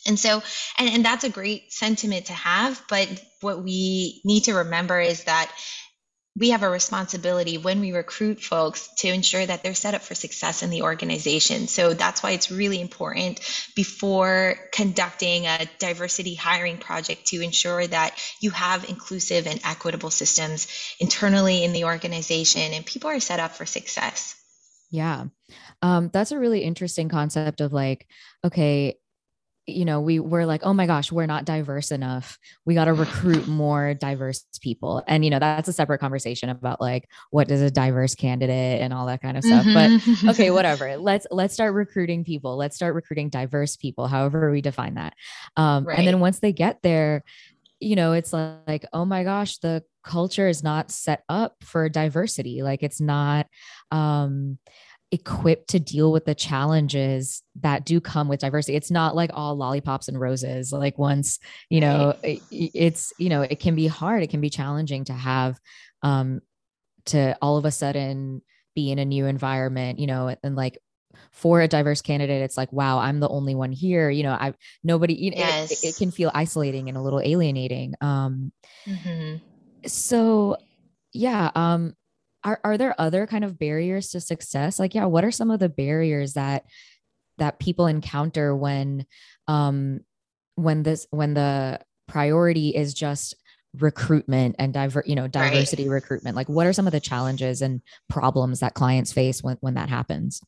And 0.06 0.18
so 0.18 0.42
and, 0.76 0.90
and 0.90 1.04
that's 1.04 1.24
a 1.24 1.30
great 1.30 1.72
sentiment 1.72 2.26
to 2.26 2.32
have 2.32 2.82
but 2.88 3.08
what 3.40 3.62
we 3.62 4.20
need 4.24 4.44
to 4.44 4.54
remember 4.54 5.00
is 5.00 5.24
that 5.24 5.50
we 6.36 6.50
have 6.50 6.62
a 6.62 6.70
responsibility 6.70 7.58
when 7.58 7.80
we 7.80 7.92
recruit 7.92 8.40
folks 8.40 8.88
to 8.98 9.08
ensure 9.08 9.44
that 9.44 9.62
they're 9.62 9.74
set 9.74 9.94
up 9.94 10.02
for 10.02 10.14
success 10.14 10.62
in 10.62 10.70
the 10.70 10.82
organization. 10.82 11.66
So 11.66 11.94
that's 11.94 12.22
why 12.22 12.30
it's 12.32 12.50
really 12.50 12.80
important 12.80 13.40
before 13.74 14.56
conducting 14.72 15.46
a 15.46 15.68
diversity 15.78 16.34
hiring 16.34 16.78
project 16.78 17.26
to 17.28 17.40
ensure 17.40 17.86
that 17.86 18.14
you 18.40 18.50
have 18.50 18.88
inclusive 18.88 19.46
and 19.46 19.60
equitable 19.64 20.10
systems 20.10 20.68
internally 21.00 21.64
in 21.64 21.72
the 21.72 21.84
organization 21.84 22.72
and 22.72 22.86
people 22.86 23.10
are 23.10 23.20
set 23.20 23.40
up 23.40 23.52
for 23.52 23.66
success. 23.66 24.34
Yeah. 24.90 25.24
Um, 25.82 26.10
that's 26.12 26.32
a 26.32 26.38
really 26.38 26.60
interesting 26.60 27.08
concept 27.08 27.60
of 27.60 27.72
like, 27.72 28.06
okay, 28.44 28.98
you 29.68 29.84
know, 29.84 30.00
we 30.00 30.18
were 30.18 30.46
like, 30.46 30.62
oh 30.64 30.72
my 30.72 30.86
gosh, 30.86 31.12
we're 31.12 31.26
not 31.26 31.44
diverse 31.44 31.90
enough. 31.90 32.38
We 32.64 32.74
got 32.74 32.86
to 32.86 32.92
recruit 32.92 33.46
more 33.46 33.94
diverse 33.94 34.44
people. 34.60 35.02
And, 35.06 35.24
you 35.24 35.30
know, 35.30 35.38
that's 35.38 35.68
a 35.68 35.72
separate 35.72 35.98
conversation 35.98 36.48
about 36.48 36.80
like, 36.80 37.08
what 37.30 37.48
does 37.48 37.60
a 37.60 37.70
diverse 37.70 38.14
candidate 38.14 38.80
and 38.80 38.92
all 38.92 39.06
that 39.06 39.22
kind 39.22 39.36
of 39.36 39.44
stuff. 39.44 39.64
Mm-hmm. 39.64 40.26
But 40.26 40.32
okay, 40.34 40.50
whatever. 40.52 40.96
Let's, 40.96 41.26
let's 41.30 41.54
start 41.54 41.74
recruiting 41.74 42.24
people. 42.24 42.56
Let's 42.56 42.76
start 42.76 42.94
recruiting 42.94 43.28
diverse 43.28 43.76
people, 43.76 44.06
however 44.06 44.50
we 44.50 44.60
define 44.60 44.94
that. 44.94 45.14
Um, 45.56 45.84
right. 45.84 45.98
And 45.98 46.06
then 46.06 46.20
once 46.20 46.38
they 46.38 46.52
get 46.52 46.82
there, 46.82 47.24
you 47.80 47.96
know, 47.96 48.12
it's 48.12 48.32
like, 48.32 48.84
oh 48.92 49.04
my 49.04 49.22
gosh, 49.22 49.58
the 49.58 49.84
culture 50.02 50.48
is 50.48 50.64
not 50.64 50.90
set 50.90 51.22
up 51.28 51.56
for 51.62 51.88
diversity. 51.88 52.62
Like 52.62 52.82
it's 52.82 53.00
not, 53.00 53.46
um, 53.90 54.58
equipped 55.10 55.70
to 55.70 55.80
deal 55.80 56.12
with 56.12 56.24
the 56.24 56.34
challenges 56.34 57.42
that 57.60 57.84
do 57.84 58.00
come 58.00 58.28
with 58.28 58.40
diversity. 58.40 58.76
It's 58.76 58.90
not 58.90 59.16
like 59.16 59.30
all 59.32 59.56
lollipops 59.56 60.08
and 60.08 60.20
roses. 60.20 60.72
Like 60.72 60.98
once, 60.98 61.38
you 61.70 61.80
know, 61.80 62.14
it, 62.22 62.42
it's, 62.50 63.12
you 63.18 63.28
know, 63.28 63.42
it 63.42 63.58
can 63.58 63.74
be 63.74 63.86
hard. 63.86 64.22
It 64.22 64.30
can 64.30 64.40
be 64.40 64.50
challenging 64.50 65.04
to 65.04 65.14
have, 65.14 65.58
um, 66.02 66.40
to 67.06 67.36
all 67.40 67.56
of 67.56 67.64
a 67.64 67.70
sudden 67.70 68.42
be 68.74 68.90
in 68.92 68.98
a 68.98 69.04
new 69.04 69.26
environment, 69.26 69.98
you 69.98 70.06
know, 70.06 70.34
and 70.42 70.56
like 70.56 70.78
for 71.32 71.60
a 71.60 71.68
diverse 71.68 72.02
candidate, 72.02 72.42
it's 72.42 72.56
like, 72.56 72.72
wow, 72.72 72.98
I'm 72.98 73.20
the 73.20 73.28
only 73.28 73.54
one 73.54 73.72
here. 73.72 74.10
You 74.10 74.24
know, 74.24 74.32
I 74.32 74.54
nobody. 74.84 75.14
You 75.14 75.30
know, 75.32 75.38
yes. 75.38 75.72
it, 75.72 75.88
it, 75.88 75.96
can 75.96 76.10
feel 76.10 76.30
isolating 76.34 76.88
and 76.88 76.96
a 76.96 77.00
little 77.00 77.20
alienating. 77.20 77.94
Um, 78.00 78.52
mm-hmm. 78.86 79.36
so 79.86 80.58
yeah, 81.12 81.50
um, 81.54 81.94
are, 82.44 82.60
are 82.64 82.78
there 82.78 82.94
other 83.00 83.26
kind 83.26 83.44
of 83.44 83.58
barriers 83.58 84.10
to 84.10 84.20
success? 84.20 84.78
Like 84.78 84.94
yeah 84.94 85.06
what 85.06 85.24
are 85.24 85.30
some 85.30 85.50
of 85.50 85.60
the 85.60 85.68
barriers 85.68 86.34
that 86.34 86.64
that 87.38 87.58
people 87.58 87.86
encounter 87.86 88.54
when 88.54 89.06
um 89.46 90.00
when 90.56 90.82
this 90.82 91.06
when 91.10 91.34
the 91.34 91.80
priority 92.06 92.70
is 92.70 92.94
just 92.94 93.34
recruitment 93.78 94.56
and 94.58 94.72
diver 94.72 95.04
you 95.06 95.14
know 95.14 95.28
diversity 95.28 95.88
right. 95.88 95.94
recruitment? 95.94 96.36
Like 96.36 96.48
what 96.48 96.66
are 96.66 96.72
some 96.72 96.86
of 96.86 96.92
the 96.92 97.00
challenges 97.00 97.62
and 97.62 97.82
problems 98.08 98.60
that 98.60 98.74
clients 98.74 99.12
face 99.12 99.42
when 99.42 99.56
when 99.60 99.74
that 99.74 99.88
happens? 99.88 100.42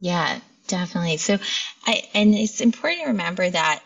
Yeah 0.00 0.40
definitely. 0.66 1.18
So 1.18 1.38
i 1.86 2.02
and 2.14 2.34
it's 2.34 2.60
important 2.60 3.02
to 3.02 3.08
remember 3.08 3.48
that 3.48 3.82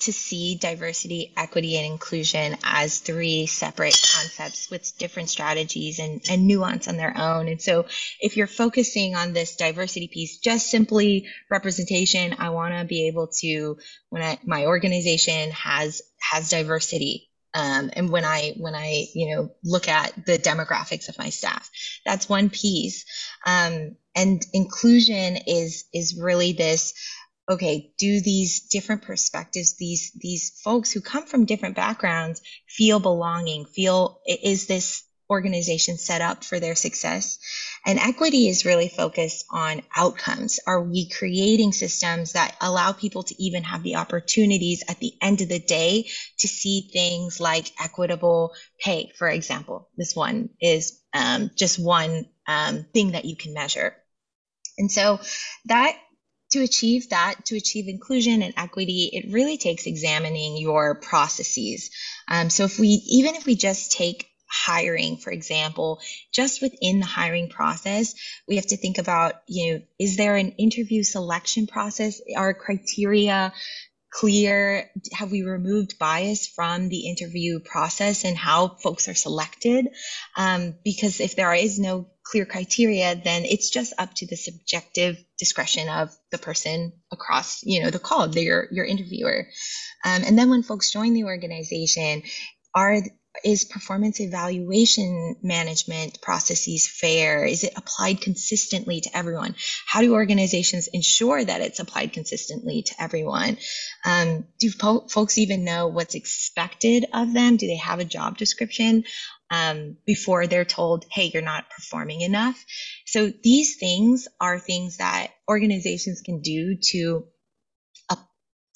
to 0.00 0.12
see 0.12 0.56
diversity, 0.56 1.32
equity, 1.36 1.76
and 1.76 1.86
inclusion 1.86 2.56
as 2.64 2.98
three 2.98 3.46
separate 3.46 3.96
concepts 4.14 4.70
with 4.70 4.96
different 4.98 5.28
strategies 5.28 5.98
and, 5.98 6.20
and 6.30 6.46
nuance 6.46 6.88
on 6.88 6.96
their 6.96 7.16
own. 7.16 7.48
And 7.48 7.62
so 7.62 7.86
if 8.20 8.36
you're 8.36 8.46
focusing 8.46 9.14
on 9.14 9.32
this 9.32 9.56
diversity 9.56 10.08
piece, 10.08 10.38
just 10.38 10.70
simply 10.70 11.26
representation, 11.50 12.34
I 12.38 12.50
want 12.50 12.74
to 12.74 12.84
be 12.84 13.06
able 13.06 13.28
to, 13.40 13.76
when 14.08 14.22
I, 14.22 14.38
my 14.44 14.66
organization 14.66 15.50
has, 15.52 16.02
has 16.20 16.50
diversity, 16.50 17.30
um, 17.54 17.90
and 17.92 18.10
when 18.10 18.24
I 18.24 18.54
when 18.56 18.74
I 18.74 19.06
you 19.14 19.34
know 19.34 19.50
look 19.62 19.88
at 19.88 20.24
the 20.24 20.38
demographics 20.38 21.08
of 21.08 21.18
my 21.18 21.28
staff, 21.28 21.70
that's 22.04 22.28
one 22.28 22.48
piece. 22.48 23.04
Um, 23.44 23.96
and 24.14 24.44
inclusion 24.52 25.36
is 25.46 25.84
is 25.92 26.18
really 26.18 26.52
this 26.52 26.94
okay 27.50 27.92
do 27.98 28.20
these 28.20 28.68
different 28.68 29.02
perspectives 29.02 29.76
these 29.76 30.12
these 30.20 30.60
folks 30.62 30.92
who 30.92 31.00
come 31.00 31.26
from 31.26 31.44
different 31.44 31.76
backgrounds 31.76 32.40
feel 32.68 33.00
belonging 33.00 33.64
feel 33.64 34.20
is 34.26 34.66
this 34.66 35.04
organization 35.32 35.96
set 35.96 36.20
up 36.20 36.44
for 36.44 36.60
their 36.60 36.74
success? 36.74 37.38
And 37.86 37.98
equity 37.98 38.48
is 38.48 38.66
really 38.66 38.88
focused 38.88 39.46
on 39.50 39.82
outcomes. 39.96 40.60
Are 40.66 40.82
we 40.82 41.08
creating 41.08 41.72
systems 41.72 42.32
that 42.32 42.54
allow 42.60 42.92
people 42.92 43.22
to 43.24 43.42
even 43.42 43.64
have 43.64 43.82
the 43.82 43.96
opportunities 43.96 44.84
at 44.88 45.00
the 45.00 45.14
end 45.22 45.40
of 45.40 45.48
the 45.48 45.58
day 45.58 46.10
to 46.40 46.48
see 46.48 46.90
things 46.92 47.40
like 47.40 47.72
equitable 47.82 48.52
pay 48.78 49.10
for 49.18 49.28
example? 49.28 49.88
This 49.96 50.14
one 50.14 50.50
is 50.60 51.00
um, 51.14 51.50
just 51.56 51.78
one 51.82 52.26
um, 52.46 52.84
thing 52.92 53.12
that 53.12 53.24
you 53.24 53.34
can 53.34 53.54
measure. 53.54 53.96
And 54.78 54.90
so 54.90 55.18
that 55.66 55.96
to 56.52 56.62
achieve 56.62 57.10
that, 57.10 57.44
to 57.46 57.56
achieve 57.56 57.88
inclusion 57.88 58.42
and 58.42 58.54
equity, 58.56 59.10
it 59.12 59.32
really 59.32 59.56
takes 59.56 59.86
examining 59.86 60.56
your 60.56 60.94
processes. 60.94 61.90
Um, 62.28 62.50
so 62.50 62.64
if 62.64 62.78
we, 62.78 62.88
even 62.88 63.34
if 63.34 63.46
we 63.46 63.54
just 63.54 63.92
take 63.92 64.28
hiring, 64.52 65.16
for 65.16 65.32
example, 65.32 66.00
just 66.30 66.60
within 66.60 67.00
the 67.00 67.06
hiring 67.06 67.48
process, 67.48 68.14
we 68.46 68.56
have 68.56 68.66
to 68.66 68.76
think 68.76 68.98
about, 68.98 69.34
you 69.48 69.72
know, 69.72 69.80
is 69.98 70.16
there 70.16 70.36
an 70.36 70.52
interview 70.52 71.02
selection 71.02 71.66
process? 71.66 72.20
Are 72.36 72.52
criteria 72.52 73.52
clear? 74.12 74.90
Have 75.12 75.32
we 75.32 75.42
removed 75.42 75.98
bias 75.98 76.46
from 76.46 76.88
the 76.88 77.08
interview 77.08 77.60
process 77.60 78.24
and 78.24 78.36
how 78.36 78.68
folks 78.68 79.08
are 79.08 79.14
selected? 79.14 79.88
Um, 80.36 80.74
because 80.84 81.20
if 81.20 81.34
there 81.34 81.54
is 81.54 81.78
no 81.78 82.08
clear 82.22 82.44
criteria, 82.44 83.14
then 83.16 83.44
it's 83.44 83.70
just 83.70 83.94
up 83.98 84.14
to 84.14 84.26
the 84.26 84.36
subjective 84.36 85.22
discretion 85.38 85.88
of 85.88 86.14
the 86.30 86.38
person 86.38 86.92
across, 87.10 87.62
you 87.64 87.82
know, 87.82 87.90
the 87.90 87.98
call, 87.98 88.28
your 88.36 88.68
your 88.70 88.84
interviewer. 88.84 89.48
Um, 90.04 90.22
and 90.24 90.38
then 90.38 90.50
when 90.50 90.62
folks 90.62 90.92
join 90.92 91.14
the 91.14 91.24
organization, 91.24 92.22
are 92.74 93.00
is 93.44 93.64
performance 93.64 94.20
evaluation 94.20 95.36
management 95.42 96.20
processes 96.20 96.88
fair? 96.88 97.44
Is 97.44 97.64
it 97.64 97.72
applied 97.76 98.20
consistently 98.20 99.00
to 99.02 99.16
everyone? 99.16 99.54
How 99.86 100.00
do 100.00 100.14
organizations 100.14 100.88
ensure 100.88 101.44
that 101.44 101.60
it's 101.60 101.80
applied 101.80 102.12
consistently 102.12 102.82
to 102.82 102.94
everyone? 103.00 103.58
Um, 104.04 104.46
do 104.58 104.70
po- 104.78 105.08
folks 105.08 105.38
even 105.38 105.64
know 105.64 105.88
what's 105.88 106.14
expected 106.14 107.06
of 107.12 107.32
them? 107.32 107.56
Do 107.56 107.66
they 107.66 107.76
have 107.76 108.00
a 108.00 108.04
job 108.04 108.38
description? 108.38 109.04
um, 109.52 109.98
before 110.06 110.46
they're 110.46 110.64
told, 110.64 111.04
hey, 111.10 111.30
you're 111.32 111.42
not 111.42 111.68
performing 111.68 112.22
enough. 112.22 112.64
So 113.04 113.30
these 113.42 113.76
things 113.76 114.26
are 114.40 114.58
things 114.58 114.96
that 114.96 115.28
organizations 115.48 116.22
can 116.22 116.40
do 116.40 116.78
to 116.90 117.26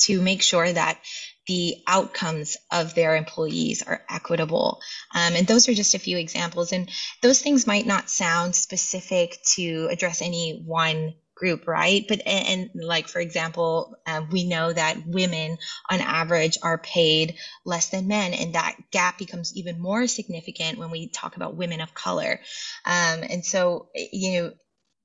to 0.06 0.20
make 0.20 0.42
sure 0.42 0.70
that 0.70 1.00
the 1.46 1.76
outcomes 1.86 2.56
of 2.72 2.94
their 2.94 3.14
employees 3.14 3.82
are 3.82 4.02
equitable. 4.10 4.80
Um, 5.14 5.34
and 5.34 5.46
those 5.46 5.68
are 5.68 5.74
just 5.74 5.94
a 5.94 6.00
few 6.00 6.18
examples. 6.18 6.72
And 6.72 6.90
those 7.22 7.40
things 7.40 7.66
might 7.66 7.86
not 7.86 8.10
sound 8.10 8.54
specific 8.54 9.38
to 9.54 9.88
address 9.90 10.22
any 10.22 10.62
one 10.64 11.14
group, 11.36 11.68
right? 11.68 12.04
But 12.08 12.26
and, 12.26 12.70
and 12.74 12.84
like 12.84 13.08
for 13.08 13.20
example, 13.20 13.94
um, 14.06 14.28
we 14.30 14.48
know 14.48 14.72
that 14.72 15.06
women 15.06 15.58
on 15.88 16.00
average 16.00 16.58
are 16.62 16.78
paid 16.78 17.36
less 17.64 17.90
than 17.90 18.08
men, 18.08 18.32
and 18.34 18.54
that 18.54 18.76
gap 18.90 19.18
becomes 19.18 19.54
even 19.54 19.80
more 19.80 20.06
significant 20.08 20.78
when 20.78 20.90
we 20.90 21.08
talk 21.08 21.36
about 21.36 21.56
women 21.56 21.80
of 21.80 21.94
color. 21.94 22.40
Um, 22.84 23.22
and 23.30 23.44
so, 23.44 23.90
you 23.94 24.40
know, 24.40 24.52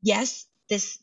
yes, 0.01 0.45
this 0.69 0.97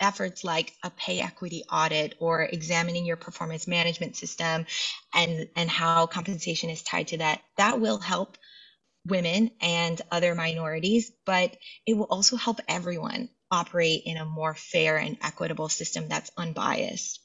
efforts 0.00 0.44
like 0.44 0.74
a 0.82 0.90
pay 0.90 1.20
equity 1.20 1.62
audit 1.70 2.14
or 2.18 2.42
examining 2.42 3.06
your 3.06 3.16
performance 3.16 3.66
management 3.66 4.16
system 4.16 4.66
and 5.14 5.48
and 5.56 5.70
how 5.70 6.06
compensation 6.06 6.70
is 6.70 6.82
tied 6.82 7.08
to 7.08 7.18
that 7.18 7.40
that 7.56 7.80
will 7.80 7.98
help 7.98 8.36
women 9.06 9.50
and 9.60 10.02
other 10.10 10.34
minorities 10.34 11.12
but 11.24 11.56
it 11.86 11.94
will 11.96 12.08
also 12.10 12.36
help 12.36 12.60
everyone 12.68 13.28
operate 13.50 14.02
in 14.04 14.16
a 14.16 14.24
more 14.24 14.54
fair 14.54 14.96
and 14.98 15.16
equitable 15.22 15.68
system 15.68 16.08
that's 16.08 16.30
unbiased. 16.36 17.20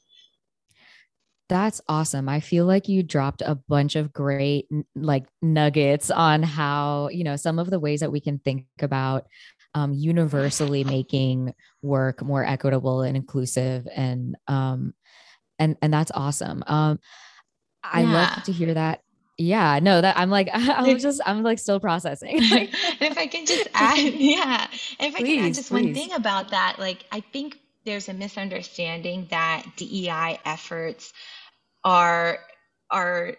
That's 1.48 1.82
awesome. 1.88 2.28
I 2.28 2.40
feel 2.40 2.64
like 2.64 2.88
you 2.88 3.02
dropped 3.02 3.42
a 3.42 3.54
bunch 3.54 3.96
of 3.96 4.12
great 4.12 4.68
like 4.94 5.26
nuggets 5.42 6.10
on 6.10 6.42
how, 6.42 7.08
you 7.12 7.24
know, 7.24 7.36
some 7.36 7.58
of 7.58 7.68
the 7.68 7.80
ways 7.80 8.00
that 8.00 8.12
we 8.12 8.20
can 8.20 8.38
think 8.38 8.66
about 8.80 9.26
um, 9.74 9.92
universally 9.92 10.84
making 10.84 11.54
work 11.82 12.22
more 12.22 12.44
equitable 12.44 13.02
and 13.02 13.16
inclusive 13.16 13.86
and 13.94 14.36
um 14.48 14.94
and 15.58 15.76
and 15.82 15.92
that's 15.92 16.10
awesome. 16.12 16.62
Um 16.66 16.98
I 17.82 18.02
yeah. 18.02 18.12
love 18.12 18.44
to 18.44 18.52
hear 18.52 18.74
that 18.74 19.00
yeah 19.38 19.78
no 19.82 20.00
that 20.00 20.16
i'm 20.18 20.30
like 20.30 20.48
i'm 20.52 20.98
just 20.98 21.20
i'm 21.24 21.42
like 21.42 21.58
still 21.58 21.80
processing 21.80 22.36
and 22.38 22.68
if 23.00 23.18
i 23.18 23.26
can 23.26 23.46
just 23.46 23.68
add 23.74 23.98
yeah 24.14 24.66
if 25.00 25.14
i 25.14 25.18
please, 25.18 25.36
can 25.36 25.44
add 25.46 25.54
just 25.54 25.70
please. 25.70 25.84
one 25.84 25.94
thing 25.94 26.12
about 26.12 26.50
that 26.50 26.76
like 26.78 27.04
i 27.10 27.20
think 27.20 27.58
there's 27.84 28.08
a 28.08 28.14
misunderstanding 28.14 29.26
that 29.30 29.64
dei 29.76 30.38
efforts 30.44 31.12
are 31.84 32.38
are 32.90 33.36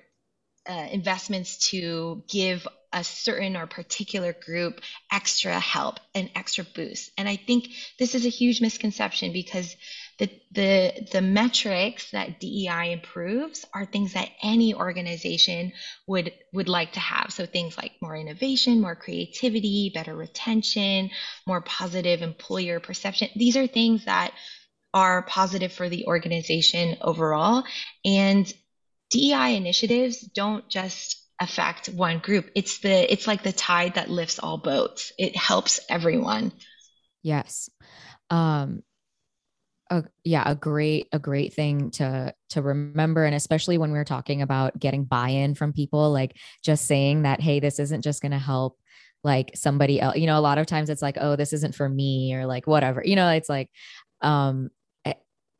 uh, 0.67 0.87
investments 0.91 1.69
to 1.69 2.23
give 2.27 2.67
a 2.93 3.03
certain 3.03 3.57
or 3.57 3.67
particular 3.67 4.33
group 4.33 4.79
extra 5.11 5.59
help 5.59 5.99
and 6.15 6.29
extra 6.35 6.63
boost 6.63 7.11
and 7.17 7.27
i 7.27 7.35
think 7.35 7.67
this 7.99 8.15
is 8.15 8.25
a 8.25 8.29
huge 8.29 8.61
misconception 8.61 9.33
because 9.33 9.75
the, 10.19 10.29
the, 10.51 11.07
the 11.11 11.21
metrics 11.21 12.11
that 12.11 12.39
DEI 12.39 12.91
improves 12.93 13.65
are 13.73 13.85
things 13.85 14.13
that 14.13 14.29
any 14.43 14.75
organization 14.75 15.73
would, 16.07 16.31
would 16.53 16.69
like 16.69 16.93
to 16.93 16.99
have. 16.99 17.33
So 17.33 17.45
things 17.45 17.77
like 17.77 17.93
more 18.01 18.15
innovation, 18.15 18.79
more 18.79 18.95
creativity, 18.95 19.91
better 19.93 20.15
retention, 20.15 21.09
more 21.47 21.61
positive 21.61 22.21
employer 22.21 22.79
perception. 22.79 23.29
These 23.35 23.57
are 23.57 23.65
things 23.65 24.05
that 24.05 24.33
are 24.93 25.23
positive 25.23 25.73
for 25.73 25.89
the 25.89 26.05
organization 26.05 26.97
overall. 27.01 27.63
And 28.05 28.51
DEI 29.09 29.55
initiatives 29.55 30.19
don't 30.19 30.67
just 30.69 31.22
affect 31.43 31.87
one 31.87 32.19
group. 32.19 32.49
It's 32.55 32.79
the 32.79 33.11
it's 33.11 33.27
like 33.27 33.43
the 33.43 33.51
tide 33.51 33.95
that 33.95 34.09
lifts 34.09 34.39
all 34.39 34.57
boats. 34.57 35.11
It 35.17 35.35
helps 35.35 35.79
everyone. 35.89 36.51
Yes. 37.21 37.69
Um 38.29 38.83
a 39.89 40.03
yeah 40.23 40.43
a 40.45 40.55
great 40.55 41.07
a 41.11 41.19
great 41.19 41.53
thing 41.53 41.91
to 41.91 42.33
to 42.49 42.61
remember 42.61 43.25
and 43.25 43.35
especially 43.35 43.77
when 43.77 43.91
we 43.91 43.99
are 43.99 44.05
talking 44.05 44.41
about 44.41 44.79
getting 44.79 45.03
buy-in 45.03 45.55
from 45.55 45.73
people 45.73 46.11
like 46.11 46.37
just 46.63 46.85
saying 46.85 47.23
that 47.23 47.41
hey 47.41 47.59
this 47.59 47.79
isn't 47.79 48.01
just 48.01 48.21
going 48.21 48.31
to 48.31 48.39
help 48.39 48.79
like 49.25 49.51
somebody 49.55 49.99
else 49.99 50.15
you 50.15 50.25
know 50.25 50.39
a 50.39 50.41
lot 50.41 50.57
of 50.57 50.65
times 50.65 50.89
it's 50.89 51.01
like 51.01 51.17
oh 51.19 51.35
this 51.35 51.51
isn't 51.51 51.75
for 51.75 51.87
me 51.87 52.33
or 52.33 52.45
like 52.45 52.65
whatever 52.65 53.01
you 53.03 53.15
know 53.15 53.29
it's 53.29 53.49
like 53.49 53.69
um 54.21 54.69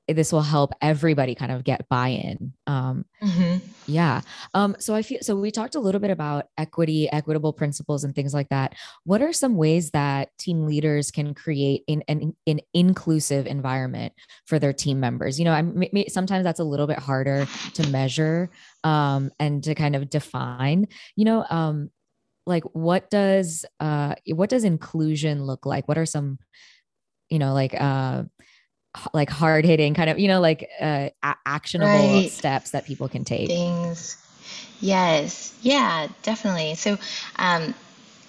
this 0.07 0.33
will 0.33 0.41
help 0.41 0.73
everybody 0.81 1.33
kind 1.33 1.51
of 1.51 1.63
get 1.63 1.87
buy-in 1.87 2.53
um 2.67 3.05
mm-hmm. 3.21 3.57
yeah. 3.85 4.21
Um 4.53 4.75
so 4.79 4.93
i 4.93 5.01
feel 5.01 5.19
so 5.21 5.35
we 5.35 5.49
talked 5.49 5.75
a 5.75 5.79
little 5.79 6.01
bit 6.01 6.11
about 6.11 6.47
equity 6.57 7.09
equitable 7.11 7.53
principles 7.53 8.03
and 8.03 8.13
things 8.13 8.33
like 8.33 8.49
that. 8.49 8.75
What 9.05 9.21
are 9.21 9.31
some 9.31 9.55
ways 9.55 9.91
that 9.91 10.37
team 10.37 10.65
leaders 10.65 11.09
can 11.11 11.33
create 11.33 11.83
an, 11.87 12.03
an, 12.07 12.35
an 12.47 12.59
inclusive 12.73 13.47
environment 13.47 14.13
for 14.45 14.59
their 14.59 14.73
team 14.73 14.99
members? 14.99 15.39
You 15.39 15.45
know 15.45 15.53
i'm 15.53 15.83
sometimes 16.09 16.43
that's 16.43 16.59
a 16.59 16.65
little 16.65 16.87
bit 16.87 16.99
harder 16.99 17.47
to 17.75 17.89
measure 17.89 18.49
um 18.83 19.31
and 19.39 19.63
to 19.63 19.73
kind 19.75 19.95
of 19.95 20.09
define. 20.09 20.87
You 21.15 21.25
know 21.25 21.45
um 21.49 21.89
like 22.45 22.63
what 22.73 23.09
does 23.09 23.65
uh 23.79 24.15
what 24.27 24.49
does 24.49 24.65
inclusion 24.65 25.45
look 25.45 25.65
like? 25.65 25.87
What 25.87 25.97
are 25.97 26.05
some 26.05 26.39
you 27.29 27.39
know 27.39 27.53
like 27.53 27.73
uh 27.79 28.23
like 29.13 29.29
hard 29.29 29.65
hitting 29.65 29.93
kind 29.93 30.09
of 30.09 30.19
you 30.19 30.27
know 30.27 30.39
like 30.39 30.69
uh, 30.79 31.09
a- 31.23 31.35
actionable 31.45 32.21
right. 32.21 32.29
steps 32.29 32.71
that 32.71 32.85
people 32.85 33.07
can 33.07 33.23
take 33.23 33.47
things 33.47 34.17
yes 34.79 35.53
yeah 35.61 36.07
definitely 36.21 36.75
so 36.75 36.97
um 37.37 37.73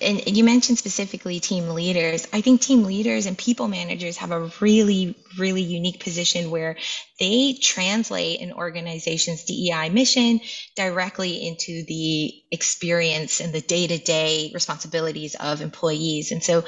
and 0.01 0.37
you 0.37 0.45
mentioned 0.45 0.79
specifically 0.79 1.41
team 1.41 1.71
leaders. 1.71 2.27
I 2.33 2.41
think 2.41 2.61
team 2.61 2.85
leaders 2.85 3.27
and 3.27 3.39
people 3.39 3.69
managers 3.69 4.17
have 4.19 4.33
a 4.33 4.51
really, 4.61 5.17
really 5.39 5.63
unique 5.63 6.01
position 6.01 6.51
where 6.51 6.77
they 7.21 7.57
translate 7.61 8.41
an 8.41 8.53
organization's 8.53 9.45
DEI 9.45 9.89
mission 9.89 10.41
directly 10.77 11.47
into 11.47 11.85
the 11.85 12.35
experience 12.51 13.41
and 13.41 13.53
the 13.53 13.61
day 13.61 13.87
to 13.87 13.99
day 13.99 14.51
responsibilities 14.53 15.37
of 15.37 15.61
employees. 15.61 16.33
And 16.33 16.43
so 16.43 16.65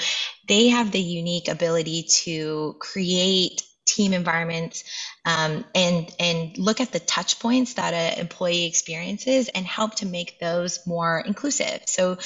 they 0.49 0.69
have 0.69 0.93
the 0.93 1.01
unique 1.01 1.49
ability 1.49 2.05
to 2.25 2.77
create 2.79 3.63
team 3.87 4.13
environments 4.13 4.85
um, 5.25 5.65
and 5.75 6.15
and 6.19 6.59
look 6.59 6.81
at 6.81 6.93
the 6.93 7.01
touch 7.01 7.39
points 7.41 7.75
that 7.75 7.95
an 7.95 8.19
employee 8.19 8.67
experiences 8.67 9.49
and 9.49 9.65
help 9.65 9.95
to 9.97 10.07
make 10.07 10.39
those 10.39 10.87
more 10.87 11.23
inclusive. 11.25 11.83
So 11.87 12.19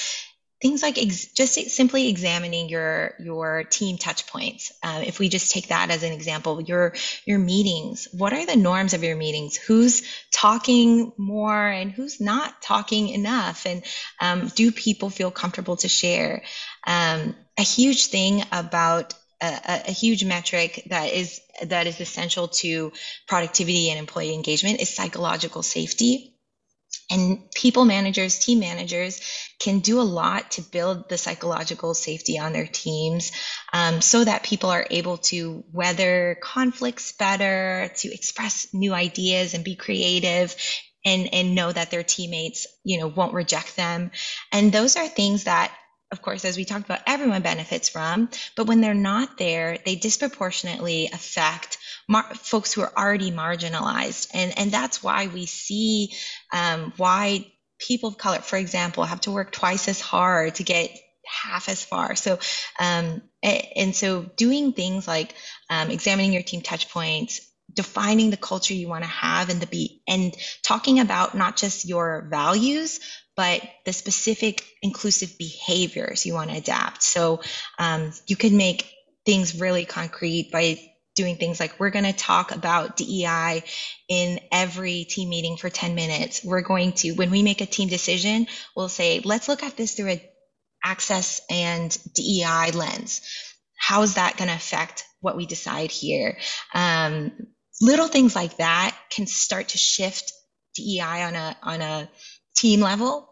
things 0.61 0.83
like 0.83 0.97
ex- 0.97 1.33
just 1.33 1.53
simply 1.71 2.07
examining 2.07 2.69
your 2.69 3.15
your 3.19 3.63
team 3.63 3.97
touch 3.97 4.27
points. 4.27 4.71
Um, 4.83 5.01
if 5.01 5.19
we 5.19 5.27
just 5.27 5.51
take 5.51 5.69
that 5.69 5.89
as 5.89 6.03
an 6.03 6.13
example 6.13 6.61
your 6.61 6.93
your 7.25 7.39
meetings. 7.39 8.07
What 8.11 8.33
are 8.33 8.45
the 8.45 8.55
norms 8.55 8.93
of 8.93 9.03
your 9.03 9.15
meetings? 9.15 9.57
Who's 9.57 10.03
talking 10.31 11.13
more 11.17 11.67
and 11.67 11.91
who's 11.91 12.21
not 12.21 12.61
talking 12.61 13.09
enough? 13.09 13.65
And 13.65 13.83
um, 14.19 14.49
do 14.49 14.71
people 14.71 15.09
feel 15.09 15.31
comfortable 15.31 15.77
to 15.77 15.87
share? 15.87 16.43
Um, 16.85 17.35
a 17.57 17.63
huge 17.63 18.07
thing 18.07 18.43
about 18.51 19.13
a, 19.41 19.81
a, 19.87 19.91
huge 19.91 20.23
metric 20.23 20.83
that 20.87 21.11
is 21.11 21.41
that 21.63 21.87
is 21.87 21.99
essential 21.99 22.47
to 22.47 22.91
productivity 23.27 23.89
and 23.89 23.99
employee 23.99 24.33
engagement 24.33 24.81
is 24.81 24.93
psychological 24.93 25.63
safety. 25.63 26.35
And 27.09 27.51
people 27.51 27.85
managers 27.85 28.39
team 28.39 28.59
managers 28.59 29.21
can 29.59 29.79
do 29.79 29.99
a 29.99 30.03
lot 30.03 30.51
to 30.51 30.61
build 30.61 31.09
the 31.09 31.17
psychological 31.17 31.93
safety 31.93 32.39
on 32.39 32.53
their 32.53 32.67
teams 32.67 33.31
um, 33.73 34.01
so 34.01 34.23
that 34.23 34.43
people 34.43 34.69
are 34.69 34.87
able 34.89 35.17
to 35.17 35.63
weather 35.71 36.37
conflicts 36.41 37.11
better 37.13 37.91
to 37.97 38.13
express 38.13 38.67
new 38.73 38.93
ideas 38.93 39.53
and 39.53 39.63
be 39.63 39.75
creative 39.75 40.55
and 41.03 41.33
and 41.33 41.55
know 41.55 41.71
that 41.71 41.89
their 41.91 42.03
teammates 42.03 42.67
you 42.83 42.99
know 42.99 43.07
won't 43.07 43.33
reject 43.33 43.75
them. 43.75 44.11
And 44.51 44.71
those 44.71 44.95
are 44.95 45.07
things 45.07 45.45
that 45.45 45.73
of 46.11 46.21
course, 46.21 46.43
as 46.43 46.57
we 46.57 46.65
talked 46.65 46.85
about, 46.85 47.01
everyone 47.07 47.41
benefits 47.41 47.89
from. 47.89 48.29
But 48.55 48.67
when 48.67 48.81
they're 48.81 48.93
not 48.93 49.37
there, 49.37 49.77
they 49.85 49.95
disproportionately 49.95 51.09
affect 51.11 51.77
mar- 52.07 52.33
folks 52.35 52.73
who 52.73 52.81
are 52.81 52.91
already 52.95 53.31
marginalized. 53.31 54.29
And, 54.33 54.57
and 54.57 54.71
that's 54.71 55.01
why 55.01 55.27
we 55.27 55.45
see 55.45 56.13
um, 56.51 56.93
why 56.97 57.51
people 57.79 58.09
of 58.09 58.17
color, 58.17 58.39
for 58.39 58.57
example, 58.57 59.05
have 59.05 59.21
to 59.21 59.31
work 59.31 59.51
twice 59.51 59.87
as 59.87 60.01
hard 60.01 60.55
to 60.55 60.63
get 60.63 60.91
half 61.25 61.69
as 61.69 61.83
far. 61.83 62.15
So, 62.15 62.39
um, 62.79 63.21
and 63.41 63.95
so 63.95 64.23
doing 64.23 64.73
things 64.73 65.07
like 65.07 65.33
um, 65.69 65.89
examining 65.89 66.33
your 66.33 66.43
team 66.43 66.61
touch 66.61 66.89
points, 66.89 67.41
defining 67.73 68.29
the 68.31 68.37
culture 68.37 68.73
you 68.73 68.89
want 68.89 69.03
to 69.03 69.09
have 69.09 69.49
and 69.49 69.61
the 69.61 69.67
be 69.67 70.01
and 70.07 70.35
talking 70.61 70.99
about 70.99 71.35
not 71.35 71.55
just 71.55 71.87
your 71.87 72.27
values 72.29 72.99
but 73.41 73.63
the 73.85 73.91
specific 73.91 74.63
inclusive 74.83 75.35
behaviors 75.39 76.27
you 76.27 76.35
want 76.35 76.51
to 76.51 76.57
adapt. 76.57 77.01
So 77.01 77.41
um, 77.79 78.13
you 78.27 78.35
can 78.35 78.55
make 78.55 78.87
things 79.25 79.59
really 79.59 79.83
concrete 79.83 80.51
by 80.51 80.79
doing 81.15 81.37
things 81.37 81.59
like 81.59 81.79
we're 81.79 81.89
going 81.89 82.05
to 82.05 82.13
talk 82.13 82.51
about 82.51 82.97
DEI 82.97 83.63
in 84.07 84.39
every 84.51 85.05
team 85.05 85.29
meeting 85.29 85.57
for 85.57 85.71
10 85.71 85.95
minutes. 85.95 86.45
We're 86.45 86.61
going 86.61 86.91
to, 87.01 87.13
when 87.13 87.31
we 87.31 87.41
make 87.41 87.61
a 87.61 87.65
team 87.65 87.89
decision, 87.89 88.45
we'll 88.75 88.89
say, 88.89 89.21
let's 89.25 89.47
look 89.47 89.63
at 89.63 89.75
this 89.75 89.95
through 89.95 90.11
a 90.11 90.29
access 90.83 91.41
and 91.49 91.97
DEI 92.13 92.69
lens. 92.75 93.21
How 93.75 94.03
is 94.03 94.13
that 94.13 94.37
going 94.37 94.49
to 94.49 94.55
affect 94.55 95.03
what 95.19 95.35
we 95.35 95.47
decide 95.47 95.89
here? 95.89 96.37
Um, 96.75 97.31
little 97.81 98.07
things 98.07 98.35
like 98.35 98.57
that 98.57 98.95
can 99.09 99.25
start 99.25 99.69
to 99.69 99.79
shift 99.79 100.31
DEI 100.75 101.23
on 101.23 101.33
a 101.33 101.57
on 101.63 101.81
a 101.81 102.09
team 102.55 102.81
level. 102.81 103.30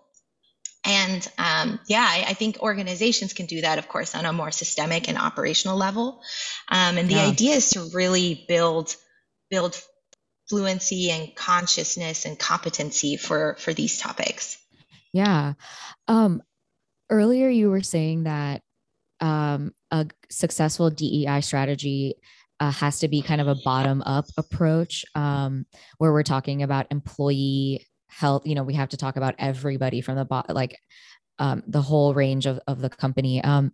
And 0.86 1.28
um, 1.38 1.80
yeah, 1.88 2.06
I, 2.08 2.26
I, 2.30 2.34
think 2.34 2.60
organizations 2.62 3.34
can 3.34 3.48
do 3.48 3.62
that, 3.62 3.80
of 3.80 3.90
course, 3.90 4.16
on 4.16 4.26
a 4.26 4.32
more 4.32 4.52
systemic 4.52 5.10
and 5.10 5.18
operational 5.18 5.78
level. 5.78 6.22
Um, 6.70 6.98
and 6.98 7.10
the 7.10 7.16
yeah. 7.16 7.28
idea 7.28 7.56
is 7.56 7.72
to 7.72 7.90
really 7.94 8.46
build 8.48 8.96
build 9.50 9.80
fluency 10.48 11.12
and 11.12 11.36
consciousness 11.36 12.26
and 12.26 12.40
competency 12.40 13.18
for 13.18 13.56
for 13.60 13.74
these 13.74 14.00
topics. 14.00 14.58
Yeah. 15.12 15.54
Um, 16.08 16.42
earlier, 17.10 17.50
you 17.50 17.70
were 17.70 17.84
saying 17.84 18.24
that 18.24 18.62
um, 19.20 19.74
a 19.92 20.08
successful 20.30 20.90
DEI 20.90 21.42
strategy 21.42 22.16
uh, 22.60 22.72
has 22.72 23.00
to 23.00 23.08
be 23.08 23.22
kind 23.22 23.42
of 23.42 23.48
a 23.48 23.56
bottom 23.56 24.02
up 24.06 24.26
approach 24.38 25.06
um, 25.16 25.66
where 25.98 26.12
we're 26.12 26.24
talking 26.24 26.64
about 26.64 26.88
employee 26.92 27.86
health. 28.10 28.46
You 28.46 28.56
know, 28.56 28.64
we 28.64 28.74
have 28.76 28.90
to 28.90 28.98
talk 28.98 29.16
about 29.16 29.36
everybody 29.40 30.02
from 30.02 30.16
the 30.16 30.26
bot, 30.26 30.54
like 30.54 30.78
um, 31.40 31.64
the 31.68 31.82
whole 31.82 32.14
range 32.14 32.46
of, 32.46 32.60
of 32.68 32.82
the 32.82 32.90
company. 32.90 33.44
Um, 33.44 33.72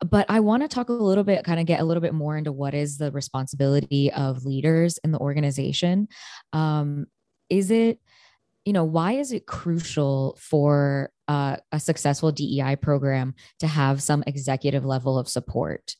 but 0.00 0.26
I 0.28 0.40
want 0.40 0.62
to 0.62 0.68
talk 0.68 0.88
a 0.88 0.92
little 0.92 1.24
bit, 1.24 1.44
kind 1.44 1.60
of 1.60 1.66
get 1.66 1.80
a 1.80 1.84
little 1.84 2.00
bit 2.00 2.14
more 2.14 2.36
into 2.36 2.50
what 2.50 2.74
is 2.74 2.98
the 2.98 3.12
responsibility 3.12 4.10
of 4.12 4.44
leaders 4.44 4.98
in 5.04 5.12
the 5.12 5.18
organization. 5.18 6.08
Um, 6.52 7.06
is 7.48 7.70
it, 7.70 8.00
you 8.64 8.72
know, 8.72 8.84
why 8.84 9.12
is 9.12 9.32
it 9.32 9.46
crucial 9.46 10.38
for 10.40 11.10
uh, 11.28 11.56
a 11.70 11.78
successful 11.78 12.32
DEI 12.32 12.76
program 12.76 13.34
to 13.60 13.66
have 13.66 14.02
some 14.02 14.24
executive 14.26 14.84
level 14.84 15.18
of 15.18 15.28
support? 15.28 15.94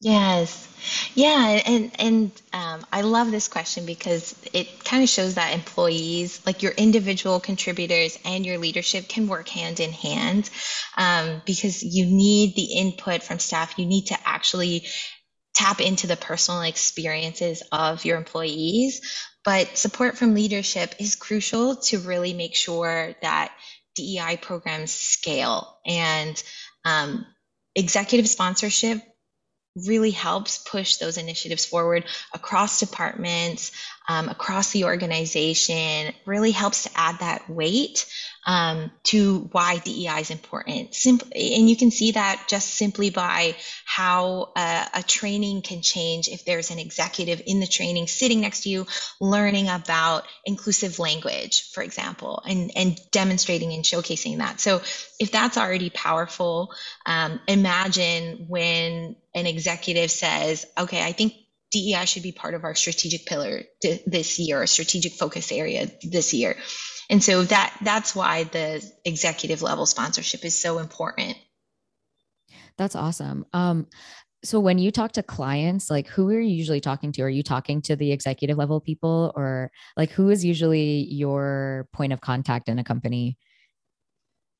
Yes. 0.00 0.68
Yeah. 1.14 1.60
And, 1.66 1.90
and 1.98 2.42
um, 2.52 2.86
I 2.92 3.00
love 3.00 3.30
this 3.30 3.48
question 3.48 3.86
because 3.86 4.34
it 4.52 4.84
kind 4.84 5.02
of 5.02 5.08
shows 5.08 5.34
that 5.34 5.54
employees, 5.54 6.40
like 6.44 6.62
your 6.62 6.72
individual 6.72 7.40
contributors 7.40 8.18
and 8.24 8.44
your 8.44 8.58
leadership, 8.58 9.08
can 9.08 9.26
work 9.26 9.48
hand 9.48 9.80
in 9.80 9.92
hand 9.92 10.50
um, 10.98 11.40
because 11.46 11.82
you 11.82 12.04
need 12.06 12.54
the 12.56 12.74
input 12.78 13.22
from 13.22 13.38
staff. 13.38 13.78
You 13.78 13.86
need 13.86 14.06
to 14.08 14.18
actually 14.24 14.86
tap 15.54 15.80
into 15.80 16.06
the 16.06 16.16
personal 16.16 16.62
experiences 16.62 17.62
of 17.72 18.04
your 18.04 18.18
employees. 18.18 19.00
But 19.44 19.78
support 19.78 20.18
from 20.18 20.34
leadership 20.34 20.94
is 21.00 21.14
crucial 21.16 21.76
to 21.76 22.00
really 22.00 22.34
make 22.34 22.54
sure 22.54 23.14
that 23.22 23.52
DEI 23.96 24.36
programs 24.36 24.92
scale 24.92 25.78
and 25.86 26.42
um, 26.84 27.26
executive 27.74 28.28
sponsorship 28.28 29.00
really 29.76 30.10
helps 30.10 30.58
push 30.58 30.96
those 30.96 31.18
initiatives 31.18 31.66
forward 31.66 32.04
across 32.32 32.80
departments, 32.80 33.72
um, 34.08 34.28
across 34.28 34.70
the 34.72 34.84
organization, 34.84 36.14
really 36.24 36.50
helps 36.50 36.84
to 36.84 36.90
add 36.94 37.18
that 37.18 37.48
weight 37.50 38.06
um, 38.46 38.92
to 39.02 39.48
why 39.50 39.78
DEI 39.78 40.20
is 40.20 40.30
important. 40.30 40.94
Simply, 40.94 41.54
and 41.54 41.68
you 41.68 41.76
can 41.76 41.90
see 41.90 42.12
that 42.12 42.46
just 42.48 42.74
simply 42.74 43.10
by 43.10 43.56
how 43.84 44.52
uh, 44.54 44.86
a 44.94 45.02
training 45.02 45.62
can 45.62 45.82
change 45.82 46.28
if 46.28 46.44
there's 46.44 46.70
an 46.70 46.78
executive 46.78 47.42
in 47.44 47.58
the 47.58 47.66
training 47.66 48.06
sitting 48.06 48.40
next 48.40 48.62
to 48.62 48.68
you, 48.68 48.86
learning 49.20 49.68
about 49.68 50.24
inclusive 50.44 51.00
language, 51.00 51.70
for 51.72 51.82
example, 51.82 52.42
and 52.48 52.70
and 52.76 52.98
demonstrating 53.10 53.72
and 53.72 53.84
showcasing 53.84 54.38
that. 54.38 54.60
So 54.60 54.80
if 55.18 55.32
that's 55.32 55.58
already 55.58 55.90
powerful, 55.90 56.72
um, 57.04 57.40
imagine 57.48 58.46
when 58.48 59.16
an 59.36 59.46
executive 59.46 60.10
says, 60.10 60.66
"Okay, 60.76 61.02
I 61.02 61.12
think." 61.12 61.34
DEI 61.72 62.04
should 62.04 62.22
be 62.22 62.30
part 62.30 62.54
of 62.54 62.62
our 62.62 62.76
strategic 62.76 63.26
pillar 63.26 63.64
this 64.06 64.38
year, 64.38 64.62
a 64.62 64.68
strategic 64.68 65.14
focus 65.14 65.50
area 65.50 65.90
this 66.04 66.32
year 66.32 66.56
and 67.08 67.22
so 67.22 67.44
that 67.44 67.76
that's 67.82 68.14
why 68.14 68.44
the 68.44 68.84
executive 69.04 69.62
level 69.62 69.86
sponsorship 69.86 70.44
is 70.44 70.58
so 70.58 70.78
important. 70.78 71.36
That's 72.76 72.96
awesome. 72.96 73.46
Um, 73.52 73.86
so 74.44 74.60
when 74.60 74.78
you 74.78 74.90
talk 74.90 75.12
to 75.12 75.22
clients, 75.22 75.90
like 75.90 76.08
who 76.08 76.28
are 76.28 76.40
you 76.40 76.54
usually 76.54 76.80
talking 76.80 77.12
to? 77.12 77.22
Are 77.22 77.28
you 77.28 77.42
talking 77.42 77.80
to 77.82 77.96
the 77.96 78.12
executive 78.12 78.58
level 78.58 78.80
people 78.80 79.32
or 79.34 79.70
like 79.96 80.10
who 80.10 80.30
is 80.30 80.44
usually 80.44 81.06
your 81.10 81.88
point 81.92 82.12
of 82.12 82.20
contact 82.20 82.68
in 82.68 82.78
a 82.78 82.84
company? 82.84 83.38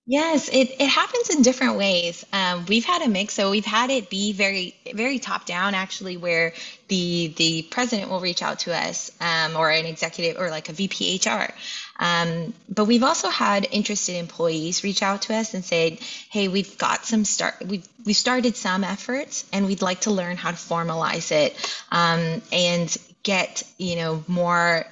Yes, 0.09 0.49
it, 0.49 0.71
it 0.81 0.87
happens 0.89 1.31
in 1.31 1.43
different 1.43 1.77
ways. 1.77 2.25
Um, 2.33 2.65
we've 2.67 2.85
had 2.85 3.03
a 3.03 3.09
mix, 3.09 3.35
so 3.35 3.51
we've 3.51 3.65
had 3.65 3.91
it 3.91 4.09
be 4.09 4.33
very 4.33 4.77
very 4.95 5.19
top 5.19 5.47
down 5.47 5.75
actually, 5.75 6.17
where 6.17 6.53
the 6.87 7.35
the 7.37 7.63
president 7.63 8.09
will 8.09 8.21
reach 8.21 8.41
out 8.41 8.61
to 8.61 8.73
us 8.73 9.11
um, 9.21 9.57
or 9.57 9.69
an 9.69 9.85
executive 9.85 10.41
or 10.41 10.49
like 10.49 10.69
a 10.69 10.73
VP 10.73 11.21
HR. 11.27 11.53
Um, 11.99 12.55
but 12.69 12.85
we've 12.85 13.03
also 13.03 13.31
had 13.31 13.67
interested 13.73 14.15
employees 14.15 14.85
reach 14.85 15.03
out 15.03 15.23
to 15.23 15.35
us 15.35 15.55
and 15.55 15.65
say, 15.65 15.99
"Hey, 16.31 16.47
we've 16.47 16.79
got 16.79 17.05
some 17.05 17.25
start. 17.25 17.55
We've 17.67 17.89
we 18.05 18.13
started 18.13 18.55
some 18.55 18.85
efforts, 18.85 19.45
and 19.53 19.67
we'd 19.67 19.83
like 19.83 20.03
to 20.03 20.13
learn 20.13 20.37
how 20.37 20.53
to 20.53 20.57
formalize 20.57 21.33
it 21.33 21.57
um, 21.91 22.43
and 22.53 22.97
get 23.27 23.65
you 23.77 23.97
know 23.97 24.23
more 24.29 24.87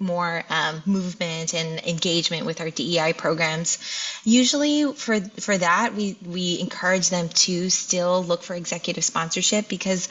more 0.00 0.42
um, 0.50 0.82
movement 0.86 1.54
and 1.54 1.78
engagement 1.86 2.44
with 2.44 2.60
our 2.60 2.68
DEI 2.68 3.12
programs. 3.12 3.78
Usually 4.24 4.92
for 4.92 5.20
for 5.20 5.56
that 5.56 5.94
we 5.94 6.16
we 6.26 6.58
encourage 6.60 7.10
them 7.10 7.28
to 7.46 7.70
still 7.70 8.24
look 8.24 8.42
for 8.42 8.54
executive 8.54 9.04
sponsorship 9.04 9.68
because 9.68 10.08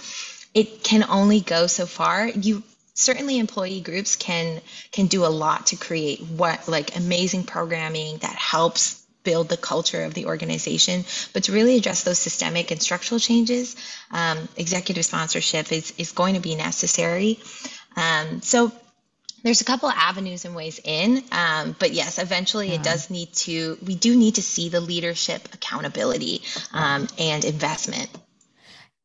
it 0.54 0.84
can 0.86 1.04
only 1.10 1.42
go 1.42 1.68
so 1.68 1.86
far. 1.86 2.30
You 2.30 2.64
certainly 2.94 3.40
employee 3.40 3.82
groups 3.82 4.16
can 4.16 4.62
can 4.94 5.08
do 5.08 5.26
a 5.26 5.34
lot 5.44 5.68
to 5.68 5.76
create 5.76 6.22
what 6.22 6.70
like 6.70 6.96
amazing 6.96 7.44
programming 7.44 8.20
that 8.20 8.38
helps 8.38 9.05
build 9.26 9.50
the 9.50 9.58
culture 9.58 10.04
of 10.04 10.14
the 10.14 10.28
organization. 10.28 11.04
But 11.34 11.44
to 11.46 11.52
really 11.52 11.76
address 11.76 12.04
those 12.04 12.20
systemic 12.20 12.72
and 12.72 12.82
structural 12.82 13.20
changes, 13.20 13.76
um, 14.12 14.48
executive 14.56 15.04
sponsorship 15.04 15.72
is, 15.74 15.94
is 15.98 16.14
going 16.14 16.36
to 16.36 16.40
be 16.40 16.56
necessary. 16.56 17.40
Um, 17.98 18.42
so 18.42 18.72
there's 19.44 19.62
a 19.62 19.66
couple 19.66 19.90
of 19.90 19.96
avenues 19.96 20.46
and 20.46 20.56
ways 20.56 20.80
in, 20.84 21.24
um, 21.32 21.76
but 21.78 21.92
yes, 21.92 22.18
eventually 22.18 22.72
it 22.72 22.82
does 22.82 23.10
need 23.10 23.32
to, 23.34 23.78
we 23.86 23.96
do 23.96 24.16
need 24.16 24.36
to 24.36 24.42
see 24.42 24.70
the 24.70 24.82
leadership 24.82 25.48
accountability 25.54 26.42
um, 26.74 27.08
and 27.20 27.46
investment. 27.46 28.10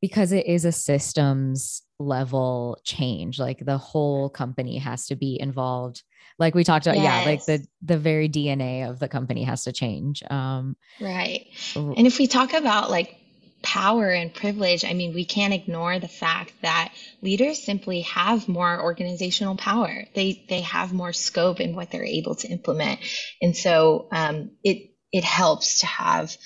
Because 0.00 0.32
it 0.32 0.46
is 0.46 0.64
a 0.64 0.72
systems 0.72 1.82
level 1.98 2.78
change, 2.84 3.38
like 3.38 3.64
the 3.64 3.78
whole 3.78 4.30
company 4.30 4.78
has 4.78 5.06
to 5.06 5.16
be 5.16 5.38
involved. 5.38 6.02
Like 6.38 6.54
we 6.54 6.64
talked 6.64 6.86
about 6.86 6.96
yes. 6.96 7.26
yeah 7.26 7.30
like 7.30 7.44
the 7.44 7.66
the 7.82 7.98
very 7.98 8.26
dna 8.26 8.88
of 8.88 8.98
the 8.98 9.08
company 9.08 9.44
has 9.44 9.64
to 9.64 9.72
change 9.72 10.22
um 10.30 10.74
right. 10.98 11.46
and 11.74 12.06
if 12.06 12.18
we 12.18 12.26
talk 12.26 12.54
about 12.54 12.90
like 12.90 13.14
power 13.62 14.08
and 14.08 14.32
privilege 14.32 14.82
i 14.82 14.94
mean 14.94 15.12
we 15.12 15.26
can't 15.26 15.52
ignore 15.52 15.98
the 15.98 16.08
fact 16.08 16.54
that 16.62 16.94
leaders 17.22 17.62
simply 17.62 18.02
have 18.02 18.48
more 18.48 18.82
organizational 18.82 19.56
power. 19.56 20.04
They 20.14 20.44
they 20.48 20.62
have 20.62 20.92
more 20.92 21.12
scope 21.12 21.60
in 21.60 21.74
what 21.74 21.90
they're 21.90 22.04
able 22.04 22.34
to 22.36 22.48
implement. 22.48 23.00
And 23.40 23.56
so 23.56 24.08
um, 24.12 24.52
it 24.64 24.90
it 25.12 25.24
helps 25.24 25.80
to 25.80 25.86
have 25.86 26.36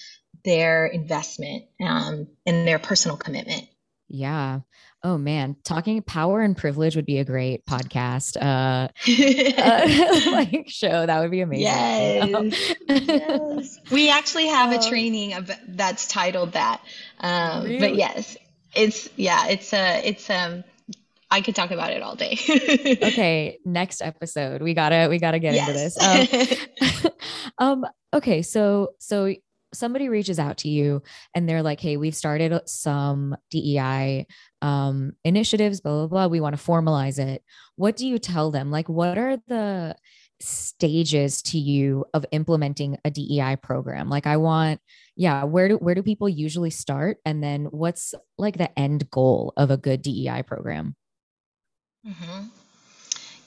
their 0.45 0.87
investment 0.87 1.65
um, 1.81 2.29
and 2.47 2.67
their 2.67 2.79
personal 2.79 3.17
commitment 3.17 3.67
yeah 4.09 4.61
Oh 5.07 5.19
man, 5.19 5.57
talking 5.65 6.01
power 6.01 6.41
and 6.41 6.57
privilege 6.57 6.97
would 6.97 7.05
be 7.05 7.19
a 7.19 7.27
great 7.27 7.67
podcast 7.67 8.39
uh, 8.41 8.89
uh 9.61 10.31
like 10.33 10.71
show. 10.71 11.05
That 11.05 11.21
would 11.21 11.31
be 11.31 11.43
amazing. 11.43 11.67
Yes. 11.67 12.75
yes. 12.89 13.81
We 13.93 14.09
actually 14.09 14.47
have 14.47 14.73
a 14.73 14.77
um, 14.77 14.89
training 14.89 15.35
of, 15.35 15.51
that's 15.69 16.09
titled 16.09 16.53
that. 16.53 16.81
Um, 17.21 17.65
really? 17.65 17.79
but 17.81 17.97
yes, 17.97 18.39
it's 18.75 19.11
yeah, 19.17 19.49
it's 19.49 19.75
a 19.75 19.99
uh, 19.99 20.01
it's 20.05 20.31
um 20.31 20.65
I 21.31 21.43
could 21.43 21.55
talk 21.55 21.71
about 21.71 21.93
it 21.93 22.01
all 22.01 22.17
day. 22.17 22.39
okay, 23.03 23.59
next 23.67 24.01
episode. 24.01 24.63
We 24.63 24.73
gotta 24.73 25.09
we 25.11 25.19
gotta 25.19 25.39
get 25.39 25.53
yes. 25.53 25.99
into 25.99 26.81
this. 26.81 27.05
Um, 27.59 27.83
um 27.83 27.87
okay, 28.15 28.41
so 28.41 28.95
so 29.01 29.35
somebody 29.75 30.09
reaches 30.09 30.39
out 30.39 30.59
to 30.59 30.69
you 30.69 31.03
and 31.35 31.49
they're 31.49 31.63
like, 31.63 31.81
hey, 31.81 31.97
we've 31.97 32.17
started 32.17 32.59
some 32.67 33.37
DEI 33.51 34.27
um, 34.63 35.13
initiatives, 35.25 35.81
blah, 35.81 35.93
blah, 35.93 36.07
blah. 36.07 36.27
We 36.29 36.41
want 36.41 36.57
to 36.57 36.65
formalize 36.65 37.19
it. 37.19 37.43
What 37.77 37.97
do 37.97 38.07
you 38.07 38.19
tell 38.19 38.51
them? 38.51 38.71
Like, 38.71 38.89
what 38.89 39.19
are 39.19 39.37
the 39.47 39.97
stages 40.41 41.43
to 41.43 41.59
you 41.59 42.05
of 42.15 42.25
implementing 42.33 42.99
a 43.05 43.11
DEI 43.11 43.57
program? 43.63 44.09
Like, 44.09 44.27
I 44.27 44.37
want, 44.37 44.81
yeah, 45.17 45.45
where 45.45 45.69
do 45.69 45.77
where 45.77 45.95
do 45.95 46.03
people 46.03 46.29
usually 46.29 46.71
start? 46.71 47.19
And 47.25 47.43
then 47.43 47.67
what's 47.67 48.15
like 48.39 48.57
the 48.57 48.77
end 48.79 49.11
goal 49.11 49.53
of 49.57 49.71
a 49.71 49.77
good 49.77 50.03
DEI 50.03 50.43
program? 50.47 50.97
Mm-hmm. 52.07 52.47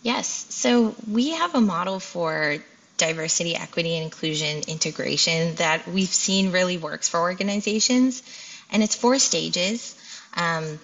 Yes. 0.03 0.27
So 0.49 0.95
we 1.11 1.31
have 1.31 1.55
a 1.55 1.61
model 1.61 1.99
for 1.99 2.57
diversity, 2.97 3.55
equity, 3.55 3.95
and 3.95 4.03
inclusion 4.03 4.63
integration 4.67 5.55
that 5.55 5.87
we've 5.87 6.09
seen 6.09 6.51
really 6.51 6.77
works 6.77 7.07
for 7.07 7.19
organizations. 7.19 8.23
And 8.71 8.83
it's 8.83 8.95
four 8.95 9.19
stages. 9.19 9.95
Um, 10.35 10.79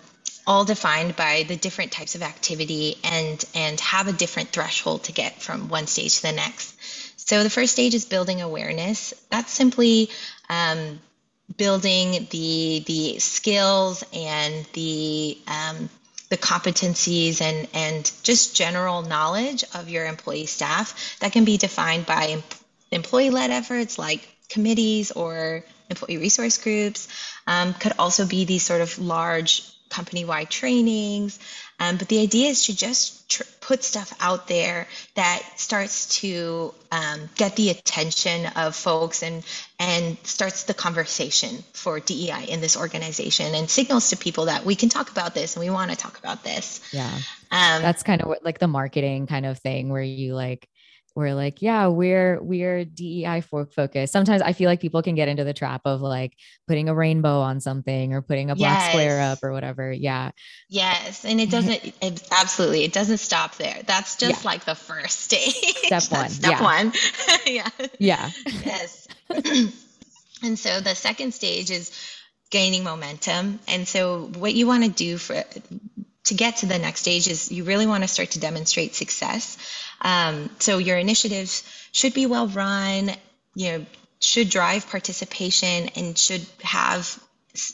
all 0.45 0.65
defined 0.65 1.15
by 1.15 1.43
the 1.47 1.56
different 1.56 1.91
types 1.91 2.15
of 2.15 2.21
activity 2.21 2.97
and 3.04 3.43
and 3.56 3.80
have 3.80 4.08
a 4.08 4.13
different 4.13 4.49
threshold 4.49 5.04
to 5.06 5.12
get 5.12 5.41
from 5.41 5.69
one 5.69 5.88
stage 5.88 6.17
to 6.17 6.21
the 6.23 6.32
next. 6.32 6.76
So 7.15 7.43
the 7.43 7.49
first 7.49 7.71
stage 7.71 7.93
is 7.93 8.06
building 8.06 8.41
awareness. 8.41 9.13
That's 9.30 9.52
simply 9.52 10.10
um, 10.49 10.99
building 11.56 12.28
the 12.30 12.84
the 12.86 13.19
skills 13.19 14.04
and 14.13 14.65
the 14.73 15.38
um, 15.47 15.89
the 16.33 16.37
competencies 16.37 17.41
and 17.41 17.67
and 17.75 18.11
just 18.23 18.55
general 18.55 19.03
knowledge 19.03 19.63
of 19.75 19.87
your 19.87 20.07
employee 20.07 20.47
staff 20.47 21.15
that 21.19 21.31
can 21.31 21.45
be 21.45 21.57
defined 21.57 22.07
by 22.07 22.41
employee 22.91 23.29
led 23.29 23.51
efforts 23.51 23.99
like 23.99 24.27
committees 24.49 25.11
or 25.11 25.63
employee 25.91 26.17
resource 26.17 26.57
groups. 26.57 27.07
Um, 27.45 27.75
could 27.75 27.93
also 27.99 28.25
be 28.25 28.45
these 28.45 28.63
sort 28.63 28.81
of 28.81 28.97
large 28.97 29.61
company 29.93 30.25
wide 30.25 30.49
trainings. 30.49 31.39
Um, 31.79 31.97
but 31.97 32.08
the 32.08 32.19
idea 32.19 32.49
is 32.49 32.65
to 32.67 32.75
just 32.75 33.29
tr- 33.29 33.43
put 33.60 33.84
stuff 33.84 34.13
out 34.19 34.47
there 34.47 34.88
that 35.15 35.41
starts 35.56 36.19
to 36.19 36.73
um, 36.91 37.29
get 37.36 37.56
the 37.56 37.69
attention 37.69 38.45
of 38.56 38.75
folks 38.75 39.23
and 39.23 39.43
and 39.79 40.17
starts 40.23 40.63
the 40.63 40.73
conversation 40.73 41.63
for 41.73 41.99
DEI 41.99 42.45
in 42.47 42.62
this 42.62 42.77
organization 42.77 43.53
and 43.56 43.69
signals 43.69 44.10
to 44.10 44.17
people 44.17 44.45
that 44.45 44.65
we 44.65 44.75
can 44.75 44.89
talk 44.89 45.12
about 45.12 45.34
this 45.34 45.56
and 45.56 45.65
we 45.65 45.69
want 45.69 45.91
to 45.91 45.97
talk 45.97 46.17
about 46.19 46.43
this. 46.43 46.82
Yeah, 46.93 47.12
um, 47.51 47.82
that's 47.82 48.03
kind 48.03 48.21
of 48.21 48.27
what, 48.27 48.43
like 48.43 48.60
the 48.60 48.67
marketing 48.67 49.27
kind 49.27 49.45
of 49.45 49.60
thing 49.60 49.89
where 49.89 50.01
you 50.01 50.36
like 50.36 50.67
we're 51.15 51.34
like, 51.34 51.62
yeah, 51.62 51.88
we're 51.88 52.41
we're 52.41 52.86
DEI 52.86 53.41
focused. 53.41 54.12
Sometimes 54.12 54.41
I 54.41 54.54
feel 54.54 54.67
like 54.67 54.80
people 54.80 55.02
can 55.04 55.15
get 55.15 55.28
into 55.28 55.43
the 55.43 55.54
trap 55.54 55.82
of 55.86 56.02
like 56.02 56.36
putting 56.67 56.89
a 56.89 56.95
rainbow 56.95 57.41
on 57.41 57.60
something 57.60 58.13
or 58.13 58.21
putting 58.21 58.49
a 58.49 58.56
black 58.56 58.80
yes. 58.80 58.91
square 58.91 59.21
up 59.21 59.39
or 59.43 59.52
whatever. 59.52 59.91
Yeah. 59.91 60.32
Yes, 60.69 61.26
and 61.26 61.39
it 61.39 61.49
doesn't. 61.49 61.93
It, 62.04 62.28
absolutely, 62.32 62.84
it 62.84 62.91
doesn't 62.91 63.19
stop 63.19 63.56
there. 63.56 63.82
That's 63.86 64.17
just 64.17 64.43
yeah. 64.43 64.49
like 64.49 64.65
the 64.65 64.76
first 64.76 65.21
stage. 65.21 65.54
Step 65.54 66.04
one. 66.10 66.30
Step 66.30 66.52
yeah. 66.52 66.62
one. 66.62 66.93
yeah. 67.45 67.69
Yeah. 67.97 68.30
Yes. 68.65 69.08
and 70.43 70.60
so 70.60 70.82
the 70.82 70.95
second 70.95 71.34
stage 71.34 71.71
is 71.71 71.91
gaining 72.54 72.84
momentum. 72.84 73.60
And 73.67 73.88
so 73.88 74.30
what 74.38 74.54
you 74.54 74.67
want 74.67 74.84
to 74.84 74.89
do 74.89 75.17
for 75.17 75.43
to 76.25 76.33
get 76.33 76.57
to 76.57 76.65
the 76.65 76.79
next 76.79 77.01
stage 77.01 77.27
is 77.27 77.51
you 77.51 77.63
really 77.63 77.88
want 77.88 78.03
to 78.03 78.07
start 78.07 78.31
to 78.31 78.39
demonstrate 78.39 78.95
success. 78.95 79.57
Um, 80.01 80.49
so 80.59 80.77
your 80.77 80.97
initiatives 80.97 81.63
should 81.91 82.13
be 82.13 82.25
well 82.25 82.47
run, 82.47 83.12
you 83.55 83.71
know, 83.71 83.86
should 84.19 84.49
drive 84.49 84.89
participation 84.89 85.89
and 85.95 86.17
should 86.17 86.45
have 86.62 87.19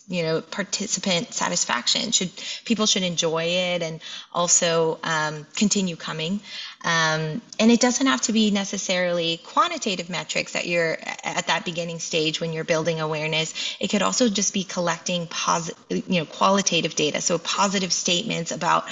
you 0.09 0.23
know 0.23 0.41
participant 0.41 1.33
satisfaction 1.33 2.11
should 2.11 2.29
people 2.65 2.85
should 2.85 3.03
enjoy 3.03 3.43
it 3.43 3.81
and 3.81 4.01
also 4.33 4.99
um, 5.03 5.47
continue 5.55 5.95
coming 5.95 6.41
um, 6.83 7.41
and 7.59 7.71
it 7.71 7.79
doesn't 7.81 8.07
have 8.07 8.21
to 8.21 8.33
be 8.33 8.51
necessarily 8.51 9.37
quantitative 9.43 10.09
metrics 10.09 10.53
that 10.53 10.67
you're 10.67 10.97
at 11.23 11.47
that 11.47 11.65
beginning 11.65 11.99
stage 11.99 12.39
when 12.39 12.53
you're 12.53 12.63
building 12.63 12.99
awareness 12.99 13.53
it 13.79 13.89
could 13.89 14.01
also 14.01 14.29
just 14.29 14.53
be 14.53 14.63
collecting 14.63 15.27
positive 15.27 15.77
you 15.89 16.19
know 16.19 16.25
qualitative 16.25 16.95
data 16.95 17.21
so 17.21 17.37
positive 17.37 17.91
statements 17.91 18.51
about 18.51 18.85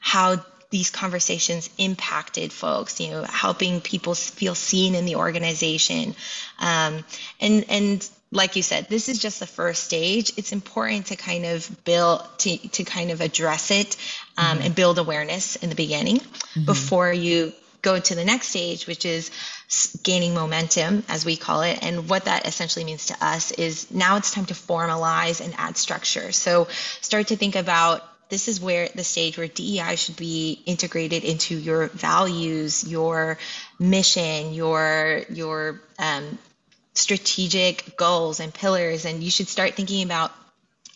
how 0.00 0.36
these 0.72 0.90
conversations 0.90 1.68
impacted 1.76 2.50
folks, 2.50 2.98
you 2.98 3.10
know, 3.10 3.22
helping 3.24 3.80
people 3.82 4.14
feel 4.14 4.54
seen 4.54 4.94
in 4.94 5.04
the 5.04 5.16
organization. 5.16 6.16
Um, 6.58 7.04
and, 7.40 7.64
and 7.68 8.10
like 8.32 8.56
you 8.56 8.62
said, 8.62 8.88
this 8.88 9.10
is 9.10 9.18
just 9.18 9.40
the 9.40 9.46
first 9.46 9.84
stage. 9.84 10.32
It's 10.38 10.52
important 10.52 11.06
to 11.06 11.16
kind 11.16 11.44
of 11.44 11.84
build, 11.84 12.26
to, 12.38 12.56
to 12.56 12.82
kind 12.82 13.10
of 13.10 13.20
address 13.20 13.70
it 13.70 13.96
um, 14.38 14.56
mm-hmm. 14.56 14.66
and 14.66 14.74
build 14.74 14.98
awareness 14.98 15.56
in 15.56 15.68
the 15.68 15.74
beginning 15.74 16.16
mm-hmm. 16.16 16.64
before 16.64 17.12
you 17.12 17.52
go 17.82 17.98
to 17.98 18.14
the 18.14 18.24
next 18.24 18.48
stage, 18.48 18.86
which 18.86 19.04
is 19.04 19.30
gaining 20.02 20.34
momentum, 20.34 21.04
as 21.08 21.26
we 21.26 21.36
call 21.36 21.62
it. 21.62 21.78
And 21.82 22.08
what 22.08 22.24
that 22.24 22.46
essentially 22.46 22.84
means 22.86 23.06
to 23.06 23.16
us 23.20 23.50
is 23.52 23.90
now 23.90 24.16
it's 24.16 24.30
time 24.30 24.46
to 24.46 24.54
formalize 24.54 25.44
and 25.44 25.52
add 25.58 25.76
structure. 25.76 26.32
So 26.32 26.68
start 27.00 27.28
to 27.28 27.36
think 27.36 27.54
about 27.54 28.02
this 28.30 28.48
is 28.48 28.62
where 28.62 28.88
the 28.94 29.04
stage 29.04 29.36
where 29.36 29.46
DEI 29.46 29.96
should 29.96 30.16
be 30.16 30.62
integrated 30.64 31.22
into 31.22 31.54
your 31.54 31.88
values, 31.88 32.88
your 32.88 33.36
mission, 33.78 34.54
your 34.54 35.22
your 35.28 35.82
um, 35.98 36.38
strategic 36.94 37.96
goals 37.96 38.40
and 38.40 38.52
pillars, 38.52 39.04
and 39.04 39.22
you 39.22 39.30
should 39.30 39.48
start 39.48 39.74
thinking 39.74 40.02
about 40.04 40.32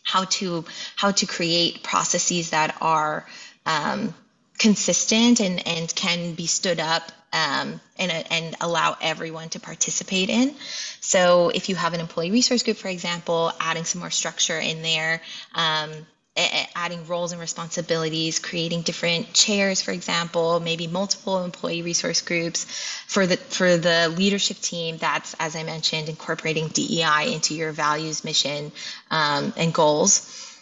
how 0.03 0.25
to 0.25 0.65
how 0.95 1.11
to 1.11 1.27
create 1.27 1.83
processes 1.83 2.51
that 2.51 2.77
are 2.81 3.27
um, 3.65 4.15
consistent 4.59 5.41
and 5.41 5.67
and 5.67 5.95
can 5.95 6.35
be 6.35 6.47
stood 6.47 6.81
up 6.81 7.11
um, 7.33 7.81
and, 7.99 8.13
and 8.31 8.57
allow 8.61 8.97
everyone 9.01 9.49
to 9.51 9.61
participate 9.61 10.31
in. 10.31 10.55
So 11.01 11.51
if 11.51 11.69
you 11.69 11.75
have 11.75 11.93
an 11.93 12.01
employee 12.01 12.31
resource 12.31 12.63
group, 12.63 12.79
for 12.79 12.89
example, 12.89 13.53
adding 13.61 13.85
some 13.85 14.01
more 14.01 14.11
structure 14.11 14.59
in 14.59 14.81
there, 14.83 15.21
um, 15.55 15.91
adding 16.37 17.07
roles 17.07 17.33
and 17.33 17.41
responsibilities, 17.41 18.39
creating 18.39 18.83
different 18.83 19.33
chairs, 19.33 19.81
for 19.81 19.93
example, 19.93 20.61
maybe 20.61 20.87
multiple 20.87 21.43
employee 21.43 21.83
resource 21.83 22.21
groups 22.21 22.65
for 23.07 23.27
the 23.27 23.37
for 23.37 23.77
the 23.77 24.13
leadership 24.17 24.59
team. 24.59 24.99
That's 24.99 25.35
as 25.41 25.57
I 25.57 25.63
mentioned, 25.63 26.09
incorporating 26.09 26.69
DEI 26.69 27.33
into 27.33 27.55
your 27.55 27.73
values, 27.73 28.25
mission, 28.25 28.73
um, 29.11 29.53
and 29.57 29.73
goals, 29.73 30.21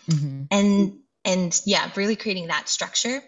mm-hmm. 0.09 0.45
and 0.51 0.99
and 1.25 1.61
yeah, 1.67 1.91
really 1.97 2.17
creating 2.17 2.49
that 2.49 2.69
structure. 2.69 3.23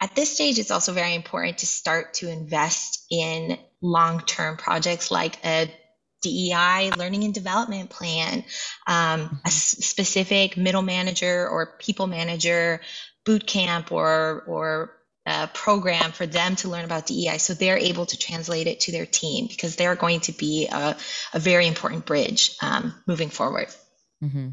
At 0.00 0.14
this 0.14 0.34
stage, 0.34 0.58
it's 0.58 0.70
also 0.70 0.92
very 0.92 1.14
important 1.14 1.58
to 1.58 1.66
start 1.66 2.14
to 2.14 2.30
invest 2.30 3.06
in 3.10 3.58
long 3.80 4.20
term 4.20 4.56
projects 4.56 5.10
like 5.10 5.44
a 5.44 5.70
DEI 6.24 6.90
learning 6.96 7.24
and 7.24 7.34
development 7.34 7.90
plan, 7.90 8.44
um, 8.86 9.40
a 9.44 9.50
specific 9.50 10.56
middle 10.56 10.82
manager 10.82 11.48
or 11.48 11.76
people 11.78 12.06
manager 12.06 12.80
boot 13.24 13.46
camp 13.46 13.92
or 13.92 14.42
or 14.46 14.96
a 15.26 15.46
program 15.48 16.12
for 16.12 16.26
them 16.26 16.54
to 16.56 16.68
learn 16.68 16.84
about 16.84 17.06
DEI 17.06 17.38
so 17.38 17.54
they're 17.54 17.78
able 17.78 18.04
to 18.04 18.18
translate 18.18 18.66
it 18.66 18.80
to 18.80 18.92
their 18.92 19.06
team 19.06 19.46
because 19.46 19.74
they're 19.76 19.94
going 19.94 20.20
to 20.20 20.32
be 20.32 20.68
a, 20.70 20.96
a 21.32 21.38
very 21.38 21.66
important 21.66 22.04
bridge 22.04 22.56
um, 22.60 22.94
moving 23.06 23.30
forward. 23.30 23.68
Mm-hmm. 24.22 24.50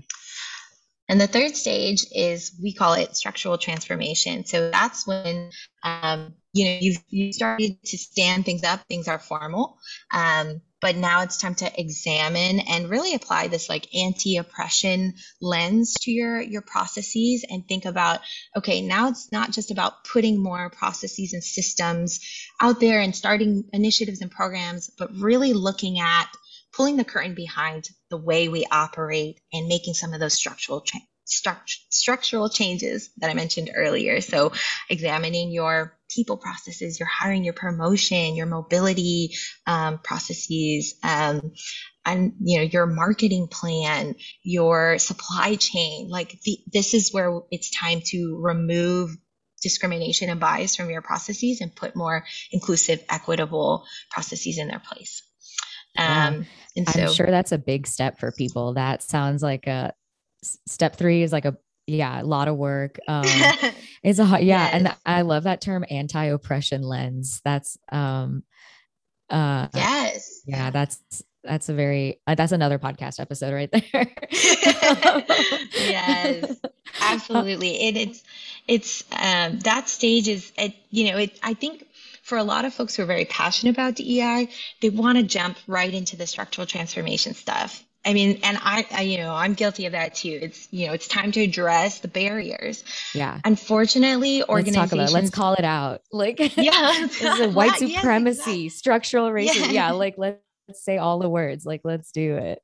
And 1.10 1.20
the 1.20 1.28
third 1.28 1.58
stage 1.58 2.06
is 2.16 2.58
we 2.64 2.74
call 2.74 2.94
it 2.94 3.18
structural 3.18 3.58
transformation. 3.58 4.46
So 4.46 4.72
that's 4.72 5.06
when 5.06 5.52
um, 5.84 6.36
you 6.54 6.64
know 6.64 6.78
you've 6.80 7.04
you 7.10 7.34
started 7.34 7.84
to 7.84 7.98
stand 7.98 8.46
things 8.46 8.64
up, 8.64 8.80
things 8.88 9.10
are 9.10 9.20
formal. 9.20 9.78
Um, 10.14 10.62
but 10.82 10.96
now 10.96 11.22
it's 11.22 11.38
time 11.38 11.56
to 11.56 11.80
examine 11.80 12.60
and 12.60 12.90
really 12.90 13.14
apply 13.14 13.48
this 13.48 13.70
like 13.70 13.88
anti-oppression 13.96 15.14
lens 15.40 15.94
to 16.02 16.12
your 16.12 16.42
your 16.42 16.62
processes 16.62 17.46
and 17.50 17.68
think 17.68 17.86
about 17.86 18.20
okay 18.58 18.82
now 18.82 19.10
it's 19.10 19.32
not 19.32 19.52
just 19.52 19.72
about 19.72 20.04
putting 20.04 20.42
more 20.42 20.70
processes 20.70 21.34
and 21.34 21.44
systems 21.44 22.20
out 22.60 22.80
there 22.80 23.00
and 23.00 23.16
starting 23.16 23.64
initiatives 23.72 24.22
and 24.22 24.32
programs 24.32 24.90
but 24.98 25.16
really 25.16 25.54
looking 25.54 26.00
at 26.00 26.28
pulling 26.74 26.98
the 26.98 27.04
curtain 27.04 27.36
behind 27.36 27.90
the 28.10 28.18
way 28.18 28.48
we 28.48 28.66
operate 28.72 29.40
and 29.54 29.68
making 29.68 29.94
some 29.94 30.14
of 30.14 30.20
those 30.20 30.34
structural 30.34 30.82
cha- 30.82 31.00
structural 31.26 32.50
changes 32.50 33.10
that 33.18 33.30
I 33.30 33.34
mentioned 33.34 33.72
earlier. 33.74 34.22
So, 34.22 34.52
examining 34.90 35.52
your 35.52 35.98
people 36.10 36.38
processes, 36.38 37.00
your 37.00 37.08
hiring, 37.08 37.44
your 37.44 37.54
promotion, 37.54 38.36
your 38.36 38.48
mobility 38.48 39.36
um, 39.66 40.00
processes, 40.00 40.96
um, 41.04 41.54
and 42.06 42.34
you 42.44 42.58
know 42.58 42.64
your 42.64 42.86
marketing 42.86 43.48
plan, 43.48 44.16
your 44.44 44.98
supply 44.98 45.56
chain. 45.56 46.10
Like 46.10 46.40
the, 46.44 46.60
this 46.72 46.94
is 46.94 47.14
where 47.14 47.42
it's 47.52 47.70
time 47.72 48.02
to 48.08 48.40
remove 48.42 49.12
discrimination 49.62 50.30
and 50.30 50.40
bias 50.40 50.76
from 50.76 50.90
your 50.90 51.04
processes 51.04 51.62
and 51.62 51.74
put 51.76 51.96
more 51.96 52.26
inclusive, 52.52 53.04
equitable 53.10 53.86
processes 54.10 54.58
in 54.58 54.68
their 54.68 54.82
place. 54.84 55.24
Um, 55.98 56.48
and 56.76 56.90
so, 56.90 57.02
I'm 57.02 57.14
sure 57.14 57.28
that's 57.28 57.52
a 57.52 57.58
big 57.58 57.86
step 57.86 58.20
for 58.20 58.32
people. 58.32 58.74
That 58.74 59.04
sounds 59.04 59.44
like 59.44 59.68
a 59.68 59.94
step 60.42 60.96
three 60.96 61.24
is 61.24 61.32
like 61.32 61.46
a 61.46 61.58
yeah, 61.88 62.22
a 62.22 62.24
lot 62.24 62.48
of 62.48 62.58
work. 62.58 63.00
Um, 63.08 63.24
it's 64.04 64.20
a 64.20 64.26
hot, 64.26 64.44
yeah, 64.44 64.64
yes. 64.64 64.74
and 64.74 64.96
I 65.06 65.22
love 65.24 65.44
that 65.44 65.62
term 65.62 65.86
anti-oppression 65.90 66.84
lens. 66.84 67.42
That's 67.44 67.78
um, 67.92 68.44
uh, 69.30 69.68
yes, 69.74 70.42
yeah, 70.46 70.70
that's 70.70 71.00
that's 71.44 71.70
a 71.70 71.74
very 71.74 72.20
uh, 72.28 72.36
that's 72.36 72.52
another 72.52 72.80
podcast 72.80 73.20
episode 73.20 73.54
right 73.54 73.72
there. 73.72 74.08
yes, 75.74 76.56
absolutely. 77.02 77.88
It, 77.88 77.98
it's 77.98 78.24
it's 78.68 79.04
um, 79.12 79.60
that 79.60 79.90
stage 79.90 80.28
is 80.28 80.52
it, 80.58 80.74
you 80.90 81.12
know 81.12 81.18
it. 81.18 81.40
I 81.42 81.54
think 81.56 81.86
for 82.22 82.38
a 82.38 82.44
lot 82.44 82.66
of 82.66 82.74
folks 82.74 82.96
who 82.96 83.04
are 83.04 83.08
very 83.08 83.26
passionate 83.26 83.72
about 83.72 83.96
DEI, 83.96 84.50
they 84.82 84.90
want 84.90 85.18
to 85.18 85.24
jump 85.24 85.58
right 85.68 85.94
into 85.94 86.16
the 86.16 86.28
structural 86.28 86.68
transformation 86.68 87.34
stuff 87.34 87.84
I 88.04 88.14
mean, 88.14 88.40
and 88.44 88.58
I, 88.60 88.86
I, 88.92 89.02
you 89.04 89.18
know, 89.18 89.34
I'm 89.34 89.54
guilty 89.54 89.86
of 89.86 89.92
that 89.92 90.16
too. 90.16 90.40
It's, 90.42 90.68
you 90.72 90.88
know, 90.88 90.94
it's 90.94 91.08
time 91.08 91.32
to 91.34 91.42
address 91.42 92.00
the 92.00 92.08
barriers. 92.08 92.84
Yeah. 93.14 93.40
Unfortunately, 93.46 94.44
organizations. 94.44 94.76
Let's 94.76 94.90
talk 94.92 94.94
about. 94.94 95.14
Let's 95.14 95.30
call 95.30 95.54
it 95.54 95.66
out. 95.66 96.02
Like, 96.12 96.40
yeah, 96.58 96.94
this 97.08 97.22
is 97.22 97.40
a 97.40 97.50
white 97.50 97.76
supremacy, 97.78 98.40
yes, 98.40 98.48
exactly. 98.48 98.70
structural 98.70 99.30
racism. 99.30 99.68
Yeah. 99.68 99.72
yeah. 99.72 99.92
Like, 99.92 100.16
let's 100.18 100.40
say 100.74 100.98
all 100.98 101.20
the 101.20 101.30
words. 101.30 101.64
Like, 101.64 101.82
let's 101.84 102.12
do 102.12 102.38
it. 102.38 102.64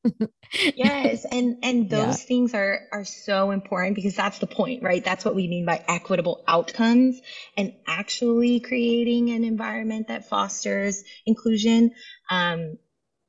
yes, 0.75 1.25
and 1.31 1.57
and 1.61 1.89
those 1.89 2.19
yeah. 2.19 2.27
things 2.27 2.53
are 2.55 2.87
are 2.91 3.05
so 3.05 3.51
important 3.51 3.95
because 3.95 4.15
that's 4.15 4.39
the 4.39 4.47
point, 4.47 4.81
right? 4.81 5.03
That's 5.03 5.23
what 5.23 5.35
we 5.35 5.47
mean 5.47 5.65
by 5.65 5.83
equitable 5.87 6.43
outcomes 6.47 7.21
and 7.55 7.73
actually 7.85 8.59
creating 8.59 9.29
an 9.29 9.43
environment 9.43 10.07
that 10.07 10.29
fosters 10.29 11.03
inclusion. 11.27 11.91
Um, 12.29 12.77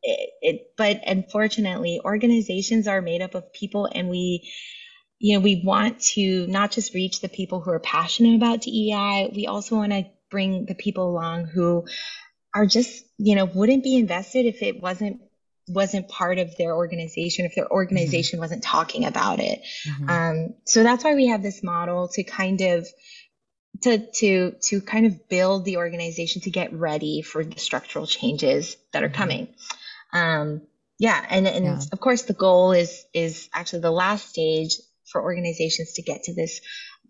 it, 0.03 0.31
it, 0.41 0.73
but 0.77 1.01
unfortunately 1.07 2.01
organizations 2.05 2.87
are 2.87 3.03
made 3.03 3.23
up 3.23 3.35
of 3.35 3.53
people 3.53 3.89
and 3.93 4.09
we 4.09 4.51
you 5.19 5.35
know 5.35 5.41
we 5.41 5.63
want 5.65 6.01
to 6.01 6.47
not 6.47 6.71
just 6.71 6.95
reach 6.95 7.21
the 7.21 7.29
people 7.29 7.61
who 7.61 7.71
are 7.71 7.81
passionate 7.81 8.37
about 8.37 8.63
DEI 8.63 9.33
we 9.35 9.47
also 9.47 9.77
want 9.77 9.93
to 9.93 10.07
bring 10.31 10.67
the 10.67 10.75
people 10.75 11.11
along 11.11 11.47
who 11.47 11.85
are 12.55 12.67
just 12.67 13.05
you 13.19 13.35
know 13.35 13.45
wouldn't 13.45 13.83
be 13.83 13.97
invested 13.97 14.47
if 14.47 14.63
it 14.63 14.81
wasn't 14.81 15.21
wasn't 15.69 16.09
part 16.09 16.39
of 16.39 16.57
their 16.57 16.75
organization 16.75 17.45
if 17.45 17.55
their 17.55 17.71
organization 17.71 18.37
mm-hmm. 18.37 18.45
wasn't 18.45 18.63
talking 18.63 19.05
about 19.05 19.39
it 19.41 19.61
mm-hmm. 19.87 20.09
um, 20.09 20.55
so 20.65 20.83
that's 20.83 21.05
why 21.05 21.15
we 21.15 21.27
have 21.27 21.43
this 21.43 21.63
model 21.63 22.09
to 22.09 22.23
kind 22.23 22.61
of 22.61 22.87
to 23.83 23.99
to 24.13 24.55
to 24.63 24.81
kind 24.81 25.07
of 25.07 25.29
build 25.29 25.65
the 25.65 25.77
organization 25.77 26.43
to 26.43 26.51
get 26.51 26.73
ready 26.73 27.23
for 27.23 27.45
the 27.45 27.59
structural 27.59 28.07
changes 28.07 28.77
that 28.93 29.03
are 29.03 29.09
mm-hmm. 29.09 29.17
coming 29.17 29.49
um, 30.13 30.63
yeah, 30.99 31.25
and 31.29 31.47
and 31.47 31.65
yeah. 31.65 31.81
of 31.93 32.01
course 32.01 32.23
the 32.23 32.35
goal 32.35 32.73
is 32.73 33.05
is 33.15 33.49
actually 33.53 33.81
the 33.81 33.91
last 33.91 34.29
stage 34.29 34.77
for 35.11 35.23
organizations 35.23 35.93
to 35.95 36.03
get 36.03 36.25
to 36.25 36.35
this 36.35 36.61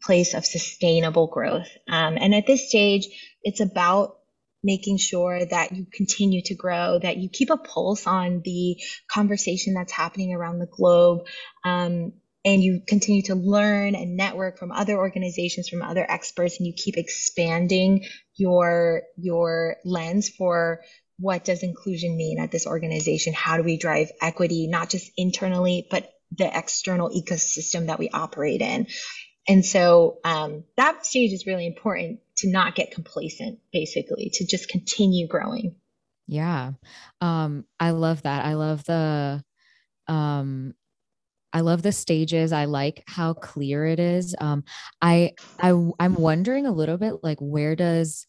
place 0.02 0.34
of 0.34 0.44
sustainable 0.44 1.26
growth. 1.26 1.68
Um, 1.88 2.16
and 2.20 2.34
at 2.34 2.46
this 2.46 2.68
stage, 2.68 3.08
it's 3.42 3.60
about 3.60 4.18
making 4.62 4.98
sure 4.98 5.44
that 5.44 5.72
you 5.72 5.86
continue 5.92 6.42
to 6.42 6.54
grow, 6.54 6.98
that 6.98 7.16
you 7.16 7.28
keep 7.28 7.50
a 7.50 7.56
pulse 7.56 8.06
on 8.06 8.42
the 8.44 8.76
conversation 9.10 9.74
that's 9.74 9.92
happening 9.92 10.34
around 10.34 10.58
the 10.58 10.66
globe. 10.66 11.20
Um, 11.64 12.12
and 12.44 12.62
you 12.62 12.80
continue 12.86 13.22
to 13.22 13.34
learn 13.34 13.94
and 13.94 14.16
network 14.16 14.58
from 14.58 14.72
other 14.72 14.96
organizations 14.96 15.68
from 15.68 15.82
other 15.82 16.06
experts 16.08 16.58
and 16.58 16.66
you 16.66 16.72
keep 16.72 16.96
expanding 16.96 18.04
your 18.36 19.02
your 19.16 19.76
lens 19.84 20.28
for 20.28 20.80
what 21.18 21.44
does 21.44 21.62
inclusion 21.62 22.16
mean 22.16 22.38
at 22.38 22.50
this 22.50 22.66
organization? 22.66 23.32
How 23.32 23.56
do 23.56 23.62
we 23.62 23.76
drive 23.76 24.10
equity, 24.20 24.68
not 24.68 24.90
just 24.90 25.10
internally, 25.16 25.86
but 25.90 26.10
the 26.36 26.46
external 26.56 27.10
ecosystem 27.10 27.86
that 27.86 27.98
we 27.98 28.08
operate 28.08 28.60
in? 28.60 28.86
And 29.48 29.64
so 29.64 30.18
um, 30.24 30.64
that 30.76 31.06
stage 31.06 31.32
is 31.32 31.46
really 31.46 31.66
important 31.66 32.20
to 32.38 32.50
not 32.50 32.74
get 32.74 32.92
complacent, 32.92 33.58
basically, 33.72 34.30
to 34.34 34.46
just 34.46 34.68
continue 34.68 35.26
growing. 35.26 35.74
Yeah. 36.26 36.72
Um, 37.20 37.64
I 37.80 37.90
love 37.90 38.22
that. 38.22 38.44
I 38.44 38.54
love 38.54 38.84
the 38.84 39.42
um 40.06 40.74
I 41.52 41.60
love 41.60 41.82
the 41.82 41.92
stages. 41.92 42.52
I 42.52 42.66
like 42.66 43.02
how 43.06 43.32
clear 43.32 43.86
it 43.86 43.98
is. 43.98 44.34
Um, 44.38 44.64
I 45.00 45.32
I 45.58 45.70
I'm 45.98 46.14
wondering 46.14 46.66
a 46.66 46.72
little 46.72 46.98
bit 46.98 47.14
like 47.22 47.38
where 47.40 47.74
does 47.74 48.26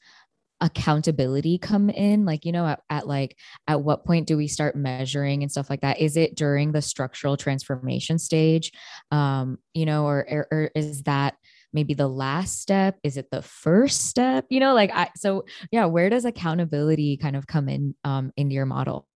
accountability 0.62 1.58
come 1.58 1.90
in? 1.90 2.26
Like 2.26 2.46
you 2.46 2.52
know 2.52 2.66
at, 2.66 2.82
at, 2.90 3.08
like 3.08 3.38
at 3.68 3.82
what 3.82 4.06
point 4.06 4.28
do 4.28 4.38
we 4.38 4.48
start 4.48 4.76
measuring 4.76 5.42
and 5.44 5.52
stuff 5.52 5.70
like 5.70 5.82
that? 5.82 6.00
Is 6.00 6.18
it 6.18 6.36
during 6.36 6.72
the 6.72 6.82
structural 6.82 7.38
transformation 7.38 8.20
stage? 8.20 8.72
Um 9.12 9.58
you 9.74 9.86
know 9.86 10.06
or, 10.06 10.26
or, 10.30 10.48
or 10.52 10.72
is 10.76 11.04
that 11.04 11.36
maybe 11.72 11.94
the 11.94 12.08
last 12.08 12.62
step? 12.62 12.98
Is 13.04 13.18
it 13.18 13.30
the 13.32 13.42
first 13.42 14.08
step? 14.08 14.46
You 14.50 14.60
know 14.60 14.74
like 14.74 14.92
i 14.94 15.10
so 15.16 15.46
yeah 15.72 15.86
where 15.86 16.10
does 16.10 16.26
accountability 16.26 17.18
kind 17.18 17.36
of 17.36 17.48
come 17.48 17.70
in 17.70 17.96
um 18.04 18.32
into 18.36 18.56
your 18.56 18.66
model? 18.66 19.08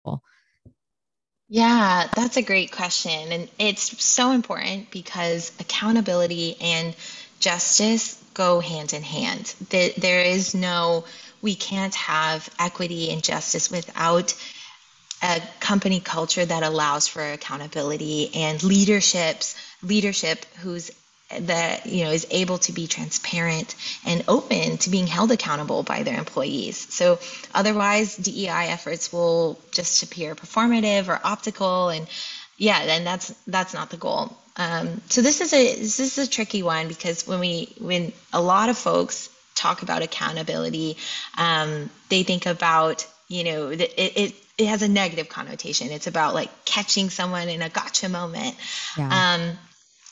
Yeah 1.49 2.07
that's 2.15 2.37
a 2.37 2.41
great 2.41 2.71
question 2.71 3.31
and 3.31 3.49
it's 3.59 4.03
so 4.03 4.31
important 4.31 4.91
because 4.91 5.51
accountability 5.59 6.55
and 6.61 6.95
justice 7.39 8.23
go 8.33 8.59
hand 8.59 8.93
in 8.93 9.03
hand. 9.03 9.53
There 9.69 10.21
is 10.21 10.55
no 10.55 11.05
we 11.43 11.53
can't 11.53 11.93
have 11.93 12.49
equity 12.57 13.11
and 13.11 13.21
justice 13.21 13.69
without 13.69 14.33
a 15.21 15.41
company 15.59 15.99
culture 15.99 16.43
that 16.43 16.63
allows 16.63 17.07
for 17.07 17.21
accountability 17.21 18.31
and 18.33 18.63
leaderships 18.63 19.55
leadership 19.83 20.45
who's 20.61 20.89
that 21.39 21.85
you 21.85 22.03
know 22.03 22.11
is 22.11 22.27
able 22.31 22.57
to 22.57 22.71
be 22.71 22.87
transparent 22.87 23.75
and 24.05 24.23
open 24.27 24.77
to 24.77 24.89
being 24.89 25.07
held 25.07 25.31
accountable 25.31 25.83
by 25.83 26.03
their 26.03 26.17
employees. 26.17 26.77
So 26.93 27.19
otherwise 27.53 28.15
dei 28.15 28.47
efforts 28.47 29.11
will 29.11 29.59
just 29.71 30.03
appear 30.03 30.35
performative 30.35 31.07
or 31.07 31.19
optical 31.23 31.89
and 31.89 32.07
yeah 32.57 32.79
and 32.79 33.05
that's 33.05 33.33
that's 33.47 33.73
not 33.73 33.89
the 33.89 33.97
goal. 33.97 34.37
Um, 34.55 35.01
so 35.09 35.21
this 35.21 35.41
is 35.41 35.53
a 35.53 35.75
this 35.75 35.99
is 35.99 36.17
a 36.19 36.29
tricky 36.29 36.61
one 36.61 36.87
because 36.87 37.27
when 37.27 37.39
we 37.39 37.73
when 37.79 38.13
a 38.31 38.41
lot 38.41 38.69
of 38.69 38.77
folks 38.77 39.29
talk 39.55 39.81
about 39.81 40.01
accountability, 40.01 40.97
um, 41.37 41.89
they 42.09 42.23
think 42.23 42.45
about, 42.45 43.05
you 43.27 43.43
know, 43.43 43.69
it, 43.69 43.81
it, 43.81 44.35
it 44.57 44.67
has 44.67 44.81
a 44.81 44.87
negative 44.87 45.29
connotation. 45.29 45.89
It's 45.89 46.07
about 46.07 46.33
like 46.33 46.65
catching 46.65 47.09
someone 47.09 47.49
in 47.49 47.61
a 47.61 47.69
gotcha 47.69 48.09
moment. 48.09 48.55
Yeah. 48.97 49.35
Um, 49.35 49.57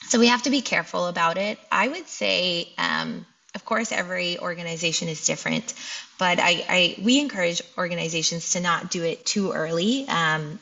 so 0.08 0.20
we 0.20 0.28
have 0.28 0.44
to 0.44 0.50
be 0.50 0.62
careful 0.62 1.08
about 1.08 1.38
it. 1.38 1.60
I 1.72 1.88
would 1.88 2.08
say, 2.08 2.70
um, 2.78 3.26
of 3.54 3.66
course, 3.66 3.92
every 3.92 4.40
organization 4.40 5.08
is 5.08 5.26
different, 5.26 5.74
but 6.18 6.40
I, 6.40 6.66
I, 6.68 6.96
we 7.02 7.20
encourage 7.20 7.62
organizations 7.78 8.52
to 8.52 8.60
not 8.60 8.90
do 8.90 9.04
it 9.04 9.26
too 9.26 9.52
early. 9.52 10.08
Um, 10.08 10.60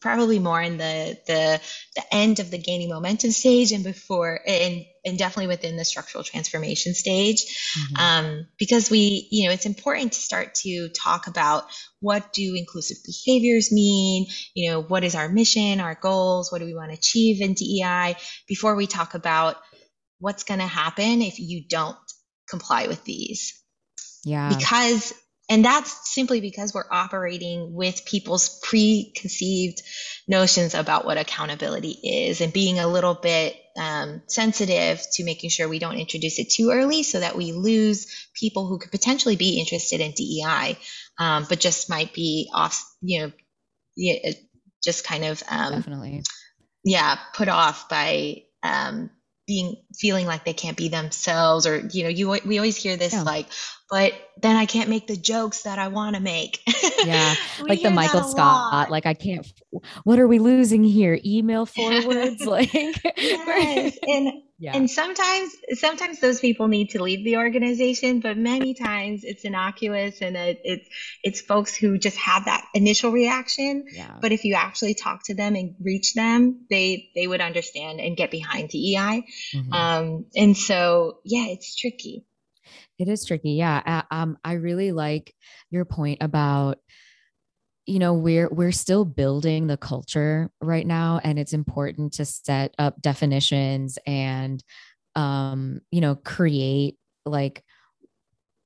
probably 0.00 0.38
more 0.38 0.60
in 0.60 0.78
the 0.78 1.18
the 1.26 1.60
the 1.96 2.14
end 2.14 2.40
of 2.40 2.50
the 2.50 2.58
gaining 2.58 2.88
momentum 2.88 3.30
stage 3.30 3.72
and 3.72 3.84
before 3.84 4.40
and 4.46 4.84
and 5.04 5.18
definitely 5.18 5.46
within 5.46 5.76
the 5.76 5.84
structural 5.84 6.24
transformation 6.24 6.94
stage. 6.94 7.44
Mm-hmm. 7.78 7.96
um, 7.96 8.46
because 8.58 8.90
we 8.90 9.28
you 9.30 9.46
know 9.46 9.52
it's 9.52 9.66
important 9.66 10.12
to 10.12 10.20
start 10.20 10.54
to 10.56 10.88
talk 10.88 11.26
about 11.26 11.64
what 12.00 12.32
do 12.32 12.54
inclusive 12.54 12.98
behaviors 13.04 13.70
mean? 13.72 14.26
You 14.54 14.70
know 14.70 14.82
what 14.82 15.04
is 15.04 15.14
our 15.14 15.28
mission 15.28 15.80
our 15.80 15.94
goals? 15.94 16.50
What 16.50 16.58
do 16.58 16.64
we 16.66 16.74
want 16.74 16.90
to 16.90 16.98
achieve 16.98 17.40
in 17.40 17.54
dei 17.54 18.16
before 18.46 18.74
we 18.74 18.86
talk 18.86 19.14
about 19.14 19.56
what's 20.20 20.44
going 20.44 20.60
to 20.60 20.66
happen 20.66 21.22
if 21.22 21.40
you 21.40 21.64
don't 21.66 21.96
comply 22.50 22.88
with 22.88 23.02
these. 23.04 23.62
Yeah. 24.24 24.50
Because 24.50 25.14
and 25.50 25.64
that's 25.64 26.08
simply 26.14 26.40
because 26.40 26.72
we're 26.72 26.84
operating 26.88 27.74
with 27.74 28.04
people's 28.04 28.60
preconceived 28.62 29.82
notions 30.28 30.74
about 30.74 31.04
what 31.04 31.18
accountability 31.18 31.90
is 31.90 32.40
and 32.40 32.52
being 32.52 32.78
a 32.78 32.86
little 32.86 33.14
bit 33.14 33.56
um, 33.76 34.22
sensitive 34.28 35.02
to 35.14 35.24
making 35.24 35.50
sure 35.50 35.68
we 35.68 35.80
don't 35.80 35.98
introduce 35.98 36.38
it 36.38 36.50
too 36.50 36.70
early 36.70 37.02
so 37.02 37.18
that 37.18 37.36
we 37.36 37.50
lose 37.50 38.28
people 38.32 38.68
who 38.68 38.78
could 38.78 38.92
potentially 38.92 39.34
be 39.34 39.58
interested 39.58 40.00
in 40.00 40.12
DEI, 40.12 40.78
um, 41.18 41.46
but 41.48 41.58
just 41.58 41.90
might 41.90 42.14
be 42.14 42.48
off, 42.54 42.88
you 43.00 43.20
know, 43.20 43.32
yeah, 43.96 44.30
just 44.84 45.04
kind 45.04 45.24
of 45.24 45.42
um, 45.50 45.72
definitely, 45.72 46.22
yeah, 46.84 47.18
put 47.34 47.48
off 47.48 47.88
by 47.88 48.44
um, 48.62 49.10
being 49.48 49.74
feeling 49.96 50.26
like 50.26 50.44
they 50.44 50.52
can't 50.52 50.76
be 50.76 50.88
themselves 50.88 51.66
or 51.66 51.78
you 51.92 52.04
know 52.04 52.08
you 52.08 52.38
we 52.46 52.58
always 52.58 52.76
hear 52.76 52.96
this 52.96 53.12
yeah. 53.12 53.22
like 53.22 53.46
but 53.90 54.12
then 54.40 54.54
I 54.54 54.66
can't 54.66 54.88
make 54.88 55.08
the 55.08 55.16
jokes 55.16 55.62
that 55.64 55.78
I 55.80 55.88
want 55.88 56.14
to 56.14 56.22
make. 56.22 56.60
yeah. 57.04 57.34
like 57.60 57.82
the 57.82 57.90
Michael 57.90 58.22
Scott, 58.22 58.72
lot. 58.72 58.90
like 58.90 59.04
I 59.04 59.14
can't, 59.14 59.44
what 60.04 60.20
are 60.20 60.28
we 60.28 60.38
losing 60.38 60.84
here? 60.84 61.18
Email 61.24 61.66
forwards. 61.66 62.46
like, 62.46 62.72
yes. 63.16 63.98
and, 64.06 64.32
yeah. 64.60 64.76
and 64.76 64.88
sometimes, 64.88 65.52
sometimes 65.72 66.20
those 66.20 66.38
people 66.38 66.68
need 66.68 66.90
to 66.90 67.02
leave 67.02 67.24
the 67.24 67.38
organization, 67.38 68.20
but 68.20 68.38
many 68.38 68.74
times 68.74 69.24
it's 69.24 69.44
innocuous 69.44 70.22
and 70.22 70.36
it, 70.36 70.60
it's, 70.62 70.88
it's 71.24 71.40
folks 71.40 71.74
who 71.74 71.98
just 71.98 72.16
have 72.18 72.44
that 72.44 72.64
initial 72.72 73.10
reaction. 73.10 73.86
Yeah. 73.92 74.18
But 74.20 74.30
if 74.30 74.44
you 74.44 74.54
actually 74.54 74.94
talk 74.94 75.24
to 75.24 75.34
them 75.34 75.56
and 75.56 75.74
reach 75.82 76.14
them, 76.14 76.66
they, 76.70 77.10
they 77.16 77.26
would 77.26 77.40
understand 77.40 78.00
and 78.00 78.16
get 78.16 78.30
behind 78.30 78.68
DEI. 78.68 79.24
Mm-hmm. 79.54 79.72
Um, 79.72 80.26
and 80.36 80.56
so, 80.56 81.18
yeah, 81.24 81.46
it's 81.48 81.74
tricky. 81.74 82.24
It 82.98 83.08
is 83.08 83.24
tricky. 83.24 83.52
Yeah. 83.52 84.02
Um, 84.10 84.38
I 84.44 84.54
really 84.54 84.92
like 84.92 85.34
your 85.70 85.84
point 85.84 86.18
about 86.20 86.78
you 87.86 87.98
know 87.98 88.14
we're 88.14 88.48
we're 88.50 88.72
still 88.72 89.04
building 89.04 89.66
the 89.66 89.76
culture 89.76 90.50
right 90.60 90.86
now 90.86 91.20
and 91.24 91.38
it's 91.38 91.52
important 91.52 92.12
to 92.14 92.24
set 92.24 92.74
up 92.78 93.00
definitions 93.00 93.98
and 94.06 94.62
um 95.16 95.80
you 95.90 96.00
know 96.00 96.14
create 96.14 96.96
like 97.24 97.64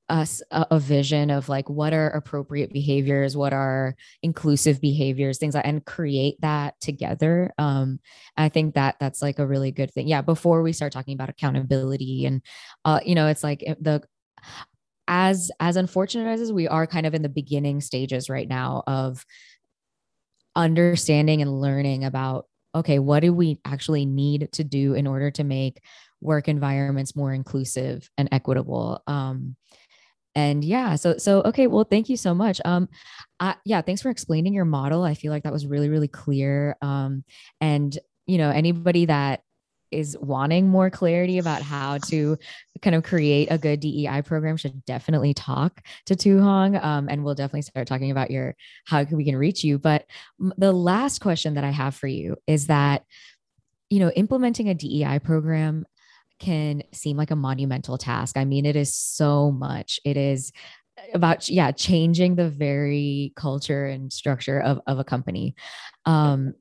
us 0.09 0.41
a, 0.51 0.67
a, 0.71 0.79
vision 0.79 1.31
of 1.31 1.49
like 1.49 1.67
what 1.69 1.93
are 1.93 2.09
appropriate 2.09 2.71
behaviors 2.71 3.35
what 3.35 3.53
are 3.53 3.95
inclusive 4.21 4.79
behaviors 4.79 5.37
things 5.37 5.55
like 5.55 5.65
and 5.65 5.83
create 5.85 6.39
that 6.41 6.79
together 6.79 7.51
um 7.57 7.99
i 8.37 8.47
think 8.47 8.75
that 8.75 8.95
that's 8.99 9.21
like 9.21 9.39
a 9.39 9.47
really 9.47 9.71
good 9.71 9.91
thing. 9.91 10.07
Yeah 10.07 10.21
before 10.21 10.61
we 10.61 10.73
start 10.73 10.93
talking 10.93 11.15
about 11.15 11.29
accountability 11.29 12.25
and 12.25 12.41
uh 12.83 12.99
you 13.03 13.15
know 13.15 13.27
it's 13.27 13.43
like 13.43 13.61
the 13.79 14.03
as 15.07 15.51
as 15.59 15.75
unfortunate 15.75 16.39
as 16.39 16.51
we 16.51 16.67
are 16.67 16.85
kind 16.85 17.05
of 17.05 17.13
in 17.13 17.21
the 17.21 17.29
beginning 17.29 17.81
stages 17.81 18.29
right 18.29 18.47
now 18.47 18.83
of 18.85 19.25
understanding 20.55 21.41
and 21.41 21.61
learning 21.61 22.05
about 22.05 22.45
okay 22.75 22.99
what 22.99 23.21
do 23.21 23.33
we 23.33 23.59
actually 23.65 24.05
need 24.05 24.49
to 24.51 24.63
do 24.63 24.93
in 24.93 25.07
order 25.07 25.31
to 25.31 25.43
make 25.43 25.81
work 26.21 26.47
environments 26.47 27.15
more 27.15 27.33
inclusive 27.33 28.09
and 28.17 28.29
equitable? 28.31 29.01
Um 29.07 29.55
and 30.35 30.63
yeah 30.63 30.95
so 30.95 31.17
so 31.17 31.41
okay 31.43 31.67
well 31.67 31.83
thank 31.83 32.09
you 32.09 32.17
so 32.17 32.33
much 32.33 32.61
um 32.65 32.87
I, 33.39 33.55
yeah 33.65 33.81
thanks 33.81 34.01
for 34.01 34.09
explaining 34.09 34.53
your 34.53 34.65
model 34.65 35.03
i 35.03 35.13
feel 35.13 35.31
like 35.31 35.43
that 35.43 35.53
was 35.53 35.65
really 35.65 35.89
really 35.89 36.07
clear 36.07 36.77
um 36.81 37.23
and 37.61 37.97
you 38.27 38.37
know 38.37 38.49
anybody 38.49 39.05
that 39.05 39.41
is 39.91 40.17
wanting 40.19 40.67
more 40.67 40.89
clarity 40.89 41.37
about 41.37 41.61
how 41.61 41.97
to 41.97 42.37
kind 42.81 42.95
of 42.95 43.03
create 43.03 43.47
a 43.49 43.57
good 43.57 43.79
DEI 43.79 44.21
program 44.23 44.57
should 44.57 44.83
definitely 44.85 45.33
talk 45.33 45.81
to 46.05 46.15
Tu 46.15 46.39
Hong. 46.39 46.75
Um, 46.75 47.07
and 47.09 47.23
we'll 47.23 47.35
definitely 47.35 47.61
start 47.61 47.87
talking 47.87 48.11
about 48.11 48.31
your 48.31 48.55
how 48.85 49.03
we 49.03 49.23
can 49.23 49.37
reach 49.37 49.63
you. 49.63 49.77
But 49.77 50.05
the 50.57 50.73
last 50.73 51.21
question 51.21 51.53
that 51.53 51.63
I 51.63 51.71
have 51.71 51.95
for 51.95 52.07
you 52.07 52.35
is 52.47 52.67
that, 52.67 53.05
you 53.89 53.99
know, 53.99 54.09
implementing 54.11 54.69
a 54.69 54.73
DEI 54.73 55.19
program 55.19 55.85
can 56.39 56.83
seem 56.91 57.17
like 57.17 57.31
a 57.31 57.35
monumental 57.35 57.97
task. 57.97 58.37
I 58.37 58.45
mean, 58.45 58.65
it 58.65 58.75
is 58.75 58.95
so 58.95 59.51
much. 59.51 59.99
It 60.03 60.17
is 60.17 60.51
about 61.13 61.49
yeah 61.49 61.71
changing 61.71 62.35
the 62.35 62.49
very 62.49 63.33
culture 63.35 63.85
and 63.85 64.11
structure 64.11 64.59
of, 64.61 64.79
of 64.87 64.99
a 64.99 65.03
company 65.03 65.55
um, 66.05 66.53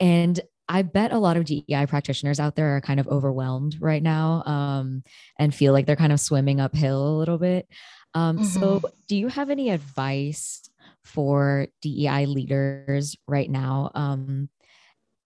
and 0.00 0.40
i 0.68 0.82
bet 0.82 1.12
a 1.12 1.18
lot 1.18 1.36
of 1.36 1.44
dei 1.44 1.86
practitioners 1.86 2.40
out 2.40 2.56
there 2.56 2.76
are 2.76 2.80
kind 2.80 3.00
of 3.00 3.08
overwhelmed 3.08 3.76
right 3.80 4.02
now 4.02 4.42
um, 4.46 5.02
and 5.38 5.54
feel 5.54 5.72
like 5.72 5.86
they're 5.86 5.96
kind 5.96 6.12
of 6.12 6.20
swimming 6.20 6.60
uphill 6.60 7.06
a 7.06 7.18
little 7.18 7.38
bit 7.38 7.68
um, 8.14 8.38
mm-hmm. 8.38 8.44
so 8.46 8.82
do 9.08 9.16
you 9.16 9.28
have 9.28 9.50
any 9.50 9.70
advice 9.70 10.68
for 11.04 11.66
dei 11.82 12.26
leaders 12.26 13.16
right 13.28 13.50
now 13.50 13.90
um, 13.94 14.48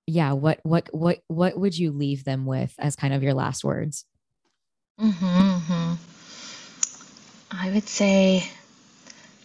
yeah 0.07 0.33
what 0.33 0.61
what 0.63 0.89
what 0.93 1.19
what 1.29 1.59
would 1.59 1.77
you 1.77 1.91
leave 1.91 2.25
them 2.25 2.47
with 2.47 2.75
as 2.79 2.97
kind 2.97 3.15
of 3.15 3.23
your 3.23 3.35
last 3.35 3.65
words 3.65 4.05
mm-hmm, 5.01 5.25
mm-hmm. 5.25 5.95
i 7.51 7.71
would 7.71 7.89
say 7.89 8.45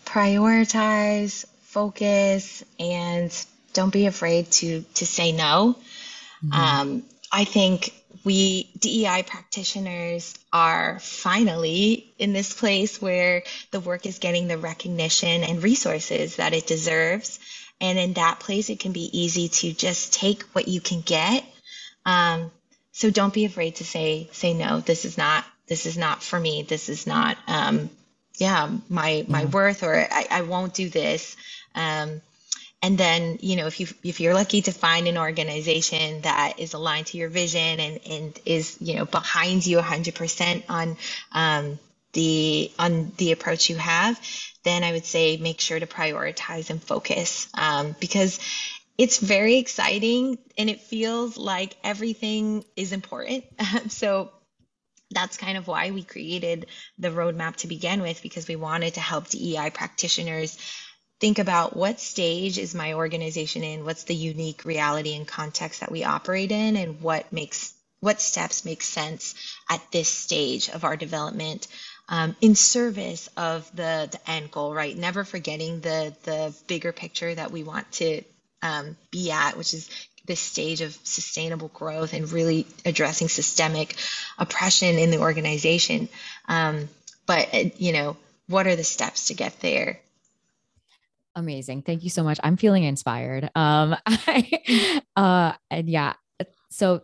prioritize 0.05 1.45
focus 1.61 2.63
and 2.79 3.45
don't 3.73 3.93
be 3.93 4.05
afraid 4.05 4.49
to 4.51 4.81
to 4.93 5.05
say 5.05 5.31
no 5.31 5.75
mm-hmm. 6.43 6.53
um, 6.53 7.03
i 7.31 7.43
think 7.43 7.93
we 8.25 8.71
DEI 8.79 9.23
practitioners 9.23 10.33
are 10.51 10.99
finally 10.99 12.11
in 12.17 12.33
this 12.33 12.53
place 12.53 13.01
where 13.01 13.43
the 13.71 13.79
work 13.79 14.05
is 14.05 14.17
getting 14.17 14.47
the 14.47 14.57
recognition 14.57 15.43
and 15.43 15.63
resources 15.63 16.37
that 16.37 16.53
it 16.53 16.65
deserves. 16.65 17.39
And 17.81 17.99
in 17.99 18.13
that 18.13 18.39
place, 18.39 18.69
it 18.69 18.79
can 18.79 18.93
be 18.93 19.09
easy 19.17 19.49
to 19.49 19.73
just 19.73 20.13
take 20.13 20.43
what 20.53 20.67
you 20.67 20.79
can 20.79 21.01
get. 21.01 21.43
Um, 22.05 22.51
so 22.91 23.09
don't 23.09 23.33
be 23.33 23.45
afraid 23.45 23.75
to 23.75 23.83
say 23.85 24.29
say 24.31 24.53
no. 24.53 24.79
This 24.79 25.03
is 25.05 25.17
not 25.17 25.43
this 25.67 25.85
is 25.85 25.97
not 25.97 26.23
for 26.23 26.39
me. 26.39 26.63
This 26.63 26.87
is 26.89 27.05
not 27.05 27.37
um, 27.47 27.89
yeah 28.37 28.69
my 28.89 29.25
my 29.27 29.45
worth, 29.45 29.83
or 29.83 29.95
I, 29.95 30.27
I 30.31 30.41
won't 30.43 30.73
do 30.73 30.89
this. 30.89 31.35
Um, 31.73 32.21
and 32.81 32.97
then 32.97 33.39
you 33.41 33.55
know 33.55 33.67
if 33.67 33.79
you 33.79 33.87
if 34.03 34.19
you're 34.19 34.33
lucky 34.33 34.61
to 34.61 34.71
find 34.71 35.07
an 35.07 35.17
organization 35.17 36.21
that 36.21 36.59
is 36.59 36.73
aligned 36.73 37.07
to 37.07 37.17
your 37.17 37.29
vision 37.29 37.79
and 37.79 37.99
and 38.09 38.39
is 38.45 38.77
you 38.79 38.95
know 38.95 39.05
behind 39.05 39.65
you 39.65 39.77
100% 39.79 40.63
on 40.69 40.97
um, 41.31 41.79
the 42.15 42.71
on 42.79 43.11
the 43.17 43.31
approach 43.31 43.69
you 43.69 43.77
have 43.77 44.19
then 44.65 44.83
I 44.83 44.91
would 44.91 45.05
say 45.05 45.37
make 45.37 45.61
sure 45.61 45.79
to 45.79 45.85
prioritize 45.87 46.69
and 46.69 46.83
focus 46.83 47.47
um, 47.53 47.95
because 47.99 48.39
it's 48.97 49.19
very 49.19 49.57
exciting 49.57 50.39
and 50.57 50.69
it 50.69 50.81
feels 50.81 51.37
like 51.37 51.75
everything 51.83 52.65
is 52.75 52.91
important. 52.91 53.45
so 53.89 54.31
that's 55.11 55.37
kind 55.37 55.57
of 55.57 55.67
why 55.67 55.91
we 55.91 56.03
created 56.03 56.65
the 56.97 57.09
roadmap 57.09 57.57
to 57.57 57.67
begin 57.67 58.01
with 58.01 58.21
because 58.23 58.47
we 58.47 58.55
wanted 58.55 58.95
to 58.95 58.99
help 58.99 59.29
DEI 59.29 59.69
practitioners 59.69 60.57
think 61.19 61.37
about 61.37 61.77
what 61.77 61.99
stage 61.99 62.57
is 62.57 62.75
my 62.75 62.93
organization 62.93 63.63
in, 63.63 63.85
what's 63.85 64.03
the 64.05 64.15
unique 64.15 64.65
reality 64.65 65.15
and 65.15 65.27
context 65.27 65.81
that 65.81 65.91
we 65.91 66.03
operate 66.03 66.51
in, 66.51 66.75
and 66.75 67.01
what 67.01 67.31
makes 67.31 67.73
what 68.01 68.19
steps 68.19 68.65
make 68.65 68.81
sense 68.81 69.35
at 69.69 69.81
this 69.91 70.09
stage 70.09 70.69
of 70.69 70.83
our 70.83 70.97
development 70.97 71.67
um, 72.09 72.35
in 72.41 72.55
service 72.55 73.29
of 73.35 73.69
the 73.75 74.09
the 74.11 74.29
end 74.29 74.51
goal, 74.51 74.73
right? 74.73 74.97
Never 74.97 75.23
forgetting 75.23 75.81
the 75.81 76.15
the 76.23 76.55
bigger 76.67 76.91
picture 76.91 77.33
that 77.33 77.51
we 77.51 77.63
want 77.63 77.91
to 77.93 78.21
um, 78.61 78.97
be 79.11 79.31
at, 79.31 79.57
which 79.57 79.73
is 79.73 79.89
this 80.25 80.39
stage 80.39 80.81
of 80.81 80.97
sustainable 81.03 81.67
growth 81.69 82.13
and 82.13 82.31
really 82.31 82.65
addressing 82.83 83.27
systemic 83.27 83.95
oppression 84.37 84.97
in 84.97 85.11
the 85.11 85.19
organization. 85.19 86.09
Um, 86.47 86.89
but 87.25 87.53
uh, 87.53 87.69
you 87.77 87.93
know, 87.93 88.17
what 88.47 88.67
are 88.67 88.75
the 88.75 88.83
steps 88.83 89.27
to 89.27 89.33
get 89.33 89.59
there? 89.61 89.99
Amazing. 91.35 91.81
Thank 91.81 92.03
you 92.03 92.09
so 92.09 92.23
much. 92.23 92.39
I'm 92.43 92.55
feeling 92.55 92.83
inspired. 92.83 93.49
Um, 93.55 93.95
I, 94.05 95.01
uh, 95.15 95.53
and 95.69 95.89
yeah, 95.89 96.13
so 96.69 97.01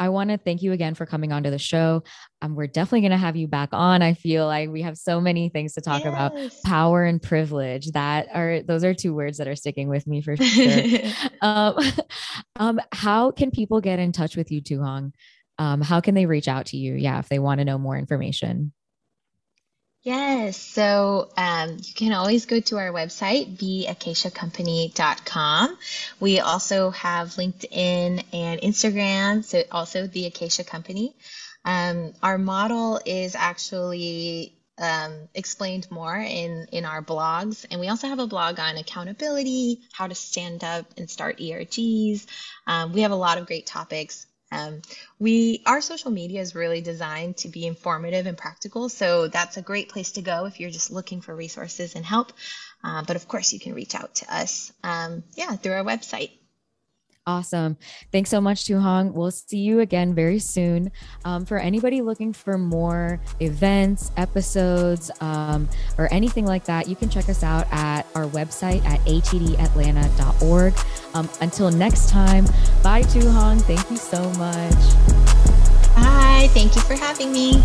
I 0.00 0.08
want 0.08 0.30
to 0.30 0.38
thank 0.38 0.62
you 0.62 0.72
again 0.72 0.94
for 0.94 1.04
coming 1.04 1.30
onto 1.30 1.50
the 1.50 1.58
show. 1.58 2.02
Um, 2.40 2.54
we're 2.54 2.66
definitely 2.66 3.02
going 3.02 3.10
to 3.10 3.18
have 3.18 3.36
you 3.36 3.46
back 3.46 3.68
on. 3.72 4.00
I 4.00 4.14
feel 4.14 4.46
like 4.46 4.70
we 4.70 4.80
have 4.80 4.96
so 4.96 5.20
many 5.20 5.50
things 5.50 5.74
to 5.74 5.82
talk 5.82 6.04
yes. 6.04 6.08
about. 6.08 6.32
Power 6.64 7.04
and 7.04 7.22
privilege. 7.22 7.88
That 7.92 8.28
are 8.34 8.62
those 8.62 8.82
are 8.82 8.94
two 8.94 9.14
words 9.14 9.36
that 9.38 9.46
are 9.46 9.54
sticking 9.54 9.88
with 9.88 10.06
me 10.06 10.22
for 10.22 10.36
sure. 10.38 11.12
um, 11.42 11.76
um, 12.56 12.80
how 12.92 13.30
can 13.30 13.50
people 13.50 13.82
get 13.82 13.98
in 13.98 14.10
touch 14.10 14.36
with 14.36 14.50
you, 14.50 14.62
Tu 14.62 14.82
Hong? 14.82 15.12
Um, 15.58 15.82
how 15.82 16.00
can 16.00 16.14
they 16.14 16.24
reach 16.24 16.48
out 16.48 16.66
to 16.66 16.78
you? 16.78 16.94
Yeah, 16.94 17.18
if 17.18 17.28
they 17.28 17.38
want 17.38 17.58
to 17.58 17.66
know 17.66 17.76
more 17.76 17.98
information. 17.98 18.72
Yes, 20.02 20.56
so 20.56 21.28
um, 21.36 21.72
you 21.72 21.92
can 21.94 22.14
always 22.14 22.46
go 22.46 22.58
to 22.58 22.78
our 22.78 22.90
website, 22.90 23.58
theacaciacompany.com. 23.58 25.76
We 26.18 26.40
also 26.40 26.88
have 26.90 27.34
LinkedIn 27.34 28.24
and 28.32 28.60
Instagram, 28.62 29.44
so 29.44 29.62
also 29.70 30.06
the 30.06 30.24
Acacia 30.24 30.64
Company. 30.64 31.14
Um, 31.66 32.14
our 32.22 32.38
model 32.38 32.98
is 33.04 33.34
actually 33.34 34.54
um, 34.78 35.28
explained 35.34 35.90
more 35.90 36.16
in, 36.16 36.66
in 36.72 36.86
our 36.86 37.02
blogs, 37.02 37.66
and 37.70 37.78
we 37.78 37.88
also 37.88 38.08
have 38.08 38.20
a 38.20 38.26
blog 38.26 38.58
on 38.58 38.78
accountability, 38.78 39.82
how 39.92 40.06
to 40.06 40.14
stand 40.14 40.64
up 40.64 40.86
and 40.96 41.10
start 41.10 41.40
ERGs. 41.40 42.24
Um, 42.66 42.94
we 42.94 43.02
have 43.02 43.12
a 43.12 43.16
lot 43.16 43.36
of 43.36 43.46
great 43.46 43.66
topics 43.66 44.26
um, 44.52 44.82
we 45.18 45.62
our 45.66 45.80
social 45.80 46.10
media 46.10 46.40
is 46.40 46.54
really 46.54 46.80
designed 46.80 47.36
to 47.38 47.48
be 47.48 47.66
informative 47.66 48.26
and 48.26 48.36
practical, 48.36 48.88
so 48.88 49.28
that's 49.28 49.56
a 49.56 49.62
great 49.62 49.88
place 49.88 50.12
to 50.12 50.22
go 50.22 50.46
if 50.46 50.60
you're 50.60 50.70
just 50.70 50.90
looking 50.90 51.20
for 51.20 51.34
resources 51.34 51.94
and 51.94 52.04
help. 52.04 52.32
Uh, 52.82 53.02
but 53.06 53.16
of 53.16 53.28
course, 53.28 53.52
you 53.52 53.60
can 53.60 53.74
reach 53.74 53.94
out 53.94 54.14
to 54.16 54.34
us, 54.34 54.72
um, 54.82 55.22
yeah, 55.34 55.54
through 55.56 55.74
our 55.74 55.84
website. 55.84 56.30
Awesome. 57.26 57.76
Thanks 58.12 58.30
so 58.30 58.40
much, 58.40 58.66
Tu 58.66 58.78
Hong. 58.78 59.12
We'll 59.12 59.30
see 59.30 59.58
you 59.58 59.80
again 59.80 60.14
very 60.14 60.38
soon. 60.38 60.90
Um, 61.24 61.44
for 61.44 61.58
anybody 61.58 62.00
looking 62.00 62.32
for 62.32 62.56
more 62.56 63.20
events, 63.40 64.10
episodes, 64.16 65.10
um, 65.20 65.68
or 65.98 66.12
anything 66.12 66.46
like 66.46 66.64
that, 66.64 66.88
you 66.88 66.96
can 66.96 67.10
check 67.10 67.28
us 67.28 67.42
out 67.42 67.66
at 67.70 68.06
our 68.14 68.24
website 68.26 68.84
at 68.84 69.00
atdatlanta.org. 69.00 70.74
Um, 71.14 71.28
until 71.40 71.70
next 71.70 72.08
time, 72.08 72.46
bye, 72.82 73.02
Tu 73.02 73.20
Hong. 73.28 73.58
Thank 73.60 73.90
you 73.90 73.96
so 73.96 74.22
much. 74.32 74.74
Bye. 75.94 76.48
Thank 76.52 76.74
you 76.74 76.80
for 76.82 76.94
having 76.94 77.32
me. 77.32 77.62